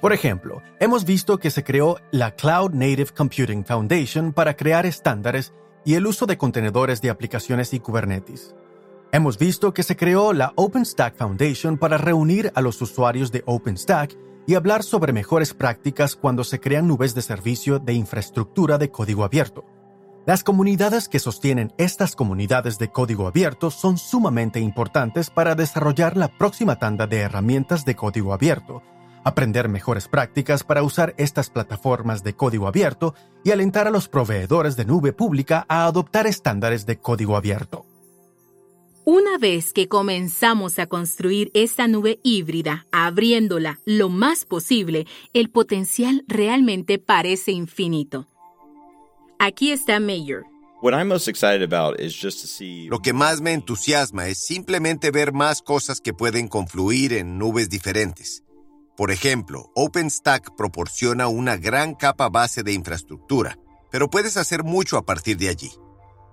Por 0.00 0.12
ejemplo, 0.12 0.62
hemos 0.80 1.04
visto 1.04 1.38
que 1.38 1.50
se 1.50 1.62
creó 1.62 1.98
la 2.10 2.32
Cloud 2.32 2.72
Native 2.72 3.10
Computing 3.16 3.64
Foundation 3.64 4.32
para 4.32 4.56
crear 4.56 4.86
estándares 4.86 5.52
y 5.84 5.94
el 5.94 6.06
uso 6.06 6.26
de 6.26 6.36
contenedores 6.36 7.00
de 7.00 7.10
aplicaciones 7.10 7.72
y 7.72 7.80
Kubernetes. 7.80 8.54
Hemos 9.12 9.38
visto 9.38 9.72
que 9.72 9.84
se 9.84 9.96
creó 9.96 10.32
la 10.32 10.52
OpenStack 10.56 11.16
Foundation 11.16 11.78
para 11.78 11.96
reunir 11.96 12.50
a 12.54 12.60
los 12.60 12.82
usuarios 12.82 13.30
de 13.30 13.44
OpenStack 13.46 14.16
y 14.46 14.54
hablar 14.54 14.82
sobre 14.82 15.12
mejores 15.12 15.54
prácticas 15.54 16.16
cuando 16.16 16.44
se 16.44 16.60
crean 16.60 16.88
nubes 16.88 17.14
de 17.14 17.22
servicio 17.22 17.78
de 17.78 17.94
infraestructura 17.94 18.78
de 18.78 18.90
código 18.90 19.24
abierto. 19.24 19.64
Las 20.26 20.42
comunidades 20.42 21.08
que 21.08 21.20
sostienen 21.20 21.72
estas 21.78 22.16
comunidades 22.16 22.80
de 22.80 22.90
código 22.90 23.28
abierto 23.28 23.70
son 23.70 23.96
sumamente 23.96 24.58
importantes 24.58 25.30
para 25.30 25.54
desarrollar 25.54 26.16
la 26.16 26.26
próxima 26.26 26.80
tanda 26.80 27.06
de 27.06 27.18
herramientas 27.18 27.84
de 27.84 27.94
código 27.94 28.32
abierto, 28.32 28.82
aprender 29.22 29.68
mejores 29.68 30.08
prácticas 30.08 30.64
para 30.64 30.82
usar 30.82 31.14
estas 31.16 31.48
plataformas 31.48 32.24
de 32.24 32.34
código 32.34 32.66
abierto 32.66 33.14
y 33.44 33.52
alentar 33.52 33.86
a 33.86 33.92
los 33.92 34.08
proveedores 34.08 34.74
de 34.74 34.84
nube 34.84 35.12
pública 35.12 35.64
a 35.68 35.86
adoptar 35.86 36.26
estándares 36.26 36.86
de 36.86 36.98
código 36.98 37.36
abierto. 37.36 37.86
Una 39.04 39.38
vez 39.38 39.72
que 39.72 39.86
comenzamos 39.86 40.80
a 40.80 40.88
construir 40.88 41.52
esta 41.54 41.86
nube 41.86 42.18
híbrida, 42.24 42.88
abriéndola 42.90 43.78
lo 43.84 44.08
más 44.08 44.44
posible, 44.44 45.06
el 45.32 45.50
potencial 45.50 46.24
realmente 46.26 46.98
parece 46.98 47.52
infinito. 47.52 48.26
Aquí 49.38 49.70
está 49.70 50.00
Mayor. 50.00 50.44
Lo 52.88 52.98
que 53.00 53.12
más 53.12 53.40
me 53.40 53.52
entusiasma 53.52 54.28
es 54.28 54.38
simplemente 54.38 55.10
ver 55.10 55.32
más 55.32 55.62
cosas 55.62 56.00
que 56.00 56.14
pueden 56.14 56.48
confluir 56.48 57.12
en 57.12 57.38
nubes 57.38 57.68
diferentes. 57.68 58.44
Por 58.96 59.10
ejemplo, 59.10 59.70
OpenStack 59.74 60.56
proporciona 60.56 61.28
una 61.28 61.56
gran 61.56 61.94
capa 61.94 62.30
base 62.30 62.62
de 62.62 62.72
infraestructura, 62.72 63.58
pero 63.90 64.08
puedes 64.08 64.38
hacer 64.38 64.64
mucho 64.64 64.96
a 64.96 65.04
partir 65.04 65.36
de 65.36 65.50
allí. 65.50 65.70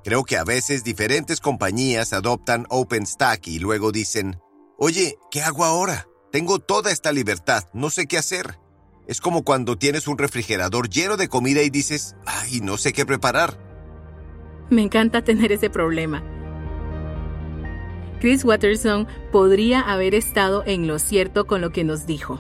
Creo 0.04 0.24
que 0.24 0.38
a 0.38 0.46
veces 0.46 0.84
diferentes 0.84 1.42
compañías 1.42 2.14
adoptan 2.14 2.66
OpenStack 2.70 3.48
y 3.48 3.60
luego 3.60 3.92
dicen, 3.92 4.40
oye, 4.78 5.18
¿qué 5.30 5.42
hago 5.42 5.66
ahora? 5.66 6.08
Tengo 6.32 6.60
toda 6.60 6.92
esta 6.92 7.12
libertad, 7.12 7.64
no 7.74 7.90
sé 7.90 8.08
qué 8.08 8.18
hacer. 8.18 8.60
Es 9.08 9.20
como 9.20 9.44
cuando 9.44 9.78
tienes 9.78 10.08
un 10.08 10.18
refrigerador 10.18 10.90
lleno 10.90 11.18
de 11.18 11.28
comida 11.28 11.62
y 11.62 11.70
dices, 11.70 12.16
ay, 12.26 12.62
no 12.62 12.78
sé 12.78 12.94
qué 12.94 13.06
preparar. 13.06 13.58
Me 14.70 14.82
encanta 14.82 15.24
tener 15.24 15.52
ese 15.52 15.70
problema. 15.70 16.24
Chris 18.22 18.46
Watterson 18.46 19.08
podría 19.34 19.82
haber 19.82 20.16
estado 20.16 20.64
en 20.66 20.88
lo 20.88 21.00
cierto 21.00 21.46
con 21.46 21.60
lo 21.60 21.72
que 21.72 21.84
nos 21.84 22.06
dijo. 22.06 22.40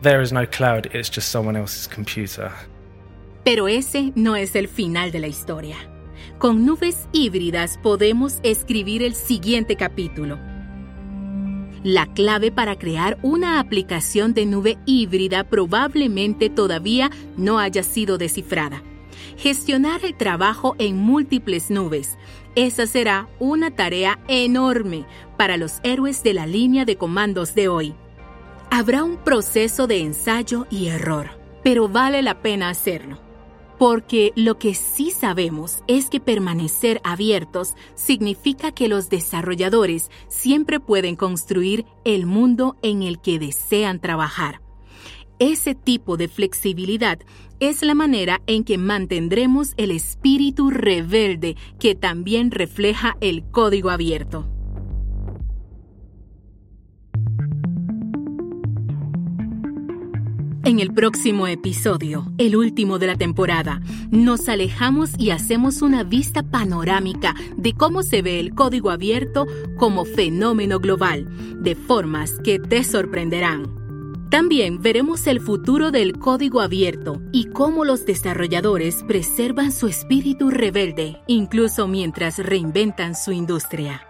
There 0.00 0.22
is 0.22 0.32
no 0.32 0.48
cloud, 0.48 0.86
it's 0.94 1.10
just 1.10 1.28
someone 1.28 1.58
else's 1.58 1.86
computer. 1.86 2.50
Pero 3.44 3.68
ese 3.68 4.12
no 4.14 4.36
es 4.36 4.56
el 4.56 4.68
final 4.68 5.10
de 5.10 5.18
la 5.18 5.26
historia. 5.26 5.76
Con 6.38 6.64
nubes 6.64 7.08
híbridas 7.12 7.78
podemos 7.82 8.40
escribir 8.42 9.02
el 9.02 9.14
siguiente 9.14 9.76
capítulo. 9.76 10.38
La 11.84 12.06
clave 12.06 12.50
para 12.50 12.76
crear 12.76 13.18
una 13.22 13.60
aplicación 13.60 14.34
de 14.34 14.46
nube 14.46 14.78
híbrida 14.86 15.44
probablemente 15.44 16.50
todavía 16.50 17.10
no 17.36 17.58
haya 17.58 17.82
sido 17.82 18.18
descifrada. 18.18 18.82
Gestionar 19.36 20.04
el 20.04 20.16
trabajo 20.16 20.74
en 20.78 20.96
múltiples 20.96 21.70
nubes. 21.70 22.18
Esa 22.56 22.86
será 22.86 23.28
una 23.38 23.70
tarea 23.70 24.18
enorme 24.26 25.06
para 25.36 25.56
los 25.56 25.80
héroes 25.84 26.22
de 26.22 26.34
la 26.34 26.46
línea 26.46 26.84
de 26.84 26.96
comandos 26.96 27.54
de 27.54 27.68
hoy. 27.68 27.94
Habrá 28.70 29.04
un 29.04 29.16
proceso 29.16 29.86
de 29.86 30.00
ensayo 30.00 30.66
y 30.70 30.88
error, 30.88 31.30
pero 31.62 31.88
vale 31.88 32.22
la 32.22 32.42
pena 32.42 32.68
hacerlo 32.68 33.27
porque 33.78 34.32
lo 34.34 34.58
que 34.58 34.74
sí 34.74 35.10
sabemos 35.10 35.82
es 35.86 36.10
que 36.10 36.20
permanecer 36.20 37.00
abiertos 37.04 37.74
significa 37.94 38.72
que 38.72 38.88
los 38.88 39.08
desarrolladores 39.08 40.10
siempre 40.28 40.80
pueden 40.80 41.14
construir 41.14 41.86
el 42.04 42.26
mundo 42.26 42.76
en 42.82 43.02
el 43.02 43.20
que 43.20 43.38
desean 43.38 44.00
trabajar. 44.00 44.60
Ese 45.38 45.76
tipo 45.76 46.16
de 46.16 46.26
flexibilidad 46.26 47.20
es 47.60 47.82
la 47.82 47.94
manera 47.94 48.40
en 48.48 48.64
que 48.64 48.78
mantendremos 48.78 49.74
el 49.76 49.92
espíritu 49.92 50.70
rebelde 50.70 51.56
que 51.78 51.94
también 51.94 52.50
refleja 52.50 53.16
el 53.20 53.44
código 53.50 53.90
abierto. 53.90 54.57
En 60.68 60.80
el 60.80 60.92
próximo 60.92 61.46
episodio, 61.46 62.30
el 62.36 62.54
último 62.54 62.98
de 62.98 63.06
la 63.06 63.16
temporada, 63.16 63.80
nos 64.10 64.50
alejamos 64.50 65.12
y 65.16 65.30
hacemos 65.30 65.80
una 65.80 66.04
vista 66.04 66.42
panorámica 66.42 67.34
de 67.56 67.72
cómo 67.72 68.02
se 68.02 68.20
ve 68.20 68.38
el 68.38 68.54
código 68.54 68.90
abierto 68.90 69.46
como 69.78 70.04
fenómeno 70.04 70.78
global, 70.78 71.26
de 71.62 71.74
formas 71.74 72.32
que 72.44 72.58
te 72.58 72.84
sorprenderán. 72.84 74.28
También 74.30 74.82
veremos 74.82 75.26
el 75.26 75.40
futuro 75.40 75.90
del 75.90 76.18
código 76.18 76.60
abierto 76.60 77.22
y 77.32 77.46
cómo 77.46 77.86
los 77.86 78.04
desarrolladores 78.04 79.02
preservan 79.04 79.72
su 79.72 79.86
espíritu 79.86 80.50
rebelde, 80.50 81.16
incluso 81.28 81.88
mientras 81.88 82.36
reinventan 82.36 83.14
su 83.14 83.32
industria. 83.32 84.02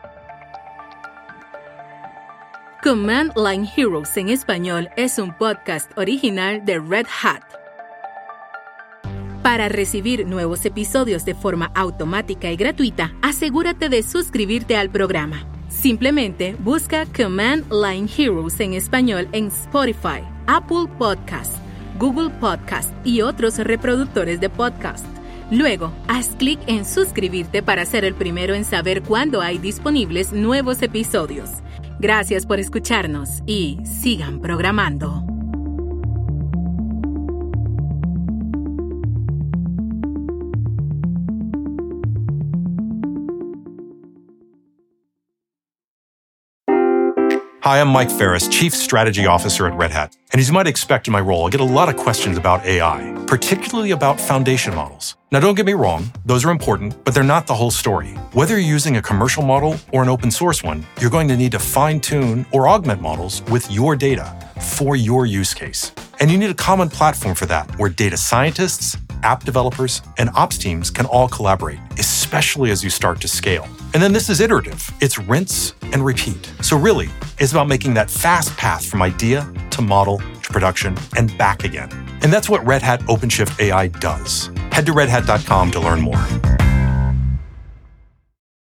Command 2.80 3.32
Line 3.36 3.68
Heroes 3.76 4.16
en 4.16 4.28
español 4.28 4.88
es 4.96 5.18
un 5.18 5.36
podcast 5.36 5.90
original 5.98 6.64
de 6.64 6.78
Red 6.78 7.06
Hat. 7.22 7.42
Para 9.42 9.68
recibir 9.68 10.24
nuevos 10.24 10.64
episodios 10.64 11.24
de 11.24 11.34
forma 11.34 11.72
automática 11.74 12.52
y 12.52 12.56
gratuita, 12.56 13.12
asegúrate 13.20 13.88
de 13.88 14.04
suscribirte 14.04 14.76
al 14.76 14.90
programa. 14.90 15.44
Simplemente 15.68 16.54
busca 16.60 17.04
Command 17.06 17.64
Line 17.72 18.08
Heroes 18.16 18.60
en 18.60 18.74
español 18.74 19.28
en 19.32 19.48
Spotify, 19.48 20.22
Apple 20.46 20.86
Podcast, 20.98 21.54
Google 21.98 22.30
Podcast 22.38 22.94
y 23.04 23.22
otros 23.22 23.58
reproductores 23.58 24.38
de 24.38 24.50
podcast. 24.50 25.04
Luego, 25.50 25.92
haz 26.06 26.28
clic 26.38 26.60
en 26.68 26.84
suscribirte 26.84 27.60
para 27.60 27.84
ser 27.86 28.04
el 28.04 28.14
primero 28.14 28.54
en 28.54 28.64
saber 28.64 29.02
cuándo 29.02 29.40
hay 29.40 29.58
disponibles 29.58 30.32
nuevos 30.32 30.80
episodios. 30.80 31.50
Gracias 32.00 32.46
por 32.46 32.60
escucharnos 32.60 33.42
y 33.44 33.80
sigan 33.84 34.40
programando. 34.40 35.37
Hi, 47.68 47.82
I'm 47.82 47.88
Mike 47.88 48.10
Ferris, 48.10 48.48
Chief 48.48 48.74
Strategy 48.74 49.26
Officer 49.26 49.66
at 49.66 49.74
Red 49.74 49.90
Hat. 49.90 50.16
And 50.32 50.40
as 50.40 50.48
you 50.48 50.54
might 50.54 50.66
expect 50.66 51.06
in 51.06 51.12
my 51.12 51.20
role, 51.20 51.46
I 51.46 51.50
get 51.50 51.60
a 51.60 51.64
lot 51.64 51.90
of 51.90 51.98
questions 51.98 52.38
about 52.38 52.64
AI, 52.64 53.14
particularly 53.26 53.90
about 53.90 54.18
foundation 54.18 54.74
models. 54.74 55.16
Now, 55.32 55.40
don't 55.40 55.54
get 55.54 55.66
me 55.66 55.74
wrong, 55.74 56.10
those 56.24 56.46
are 56.46 56.50
important, 56.50 57.04
but 57.04 57.12
they're 57.12 57.22
not 57.22 57.46
the 57.46 57.52
whole 57.52 57.70
story. 57.70 58.12
Whether 58.32 58.54
you're 58.54 58.72
using 58.72 58.96
a 58.96 59.02
commercial 59.02 59.42
model 59.42 59.76
or 59.92 60.02
an 60.02 60.08
open 60.08 60.30
source 60.30 60.62
one, 60.62 60.82
you're 60.98 61.10
going 61.10 61.28
to 61.28 61.36
need 61.36 61.52
to 61.52 61.58
fine 61.58 62.00
tune 62.00 62.46
or 62.52 62.68
augment 62.68 63.02
models 63.02 63.42
with 63.50 63.70
your 63.70 63.96
data 63.96 64.34
for 64.62 64.96
your 64.96 65.26
use 65.26 65.52
case. 65.52 65.92
And 66.20 66.30
you 66.30 66.38
need 66.38 66.48
a 66.48 66.54
common 66.54 66.88
platform 66.88 67.34
for 67.34 67.44
that 67.46 67.70
where 67.78 67.90
data 67.90 68.16
scientists, 68.16 68.96
app 69.22 69.44
developers, 69.44 70.02
and 70.18 70.30
ops 70.34 70.58
teams 70.58 70.90
can 70.90 71.06
all 71.06 71.28
collaborate, 71.28 71.78
especially 71.98 72.70
as 72.70 72.84
you 72.84 72.90
start 72.90 73.20
to 73.20 73.28
scale. 73.28 73.66
And 73.94 74.02
then 74.02 74.12
this 74.12 74.28
is 74.28 74.40
iterative. 74.40 74.90
It's 75.00 75.18
rinse 75.18 75.74
and 75.92 76.04
repeat. 76.04 76.52
So 76.62 76.76
really, 76.76 77.08
it's 77.38 77.52
about 77.52 77.68
making 77.68 77.94
that 77.94 78.10
fast 78.10 78.56
path 78.56 78.84
from 78.84 79.02
idea 79.02 79.50
to 79.70 79.82
model 79.82 80.18
to 80.18 80.52
production 80.52 80.96
and 81.16 81.36
back 81.38 81.64
again. 81.64 81.90
And 82.22 82.32
that's 82.32 82.48
what 82.48 82.64
Red 82.66 82.82
Hat 82.82 83.00
OpenShift 83.02 83.60
AI 83.60 83.88
does. 83.88 84.50
Head 84.72 84.86
to 84.86 84.92
redhat.com 84.92 85.70
to 85.72 85.80
learn 85.80 86.00
more. 86.00 86.24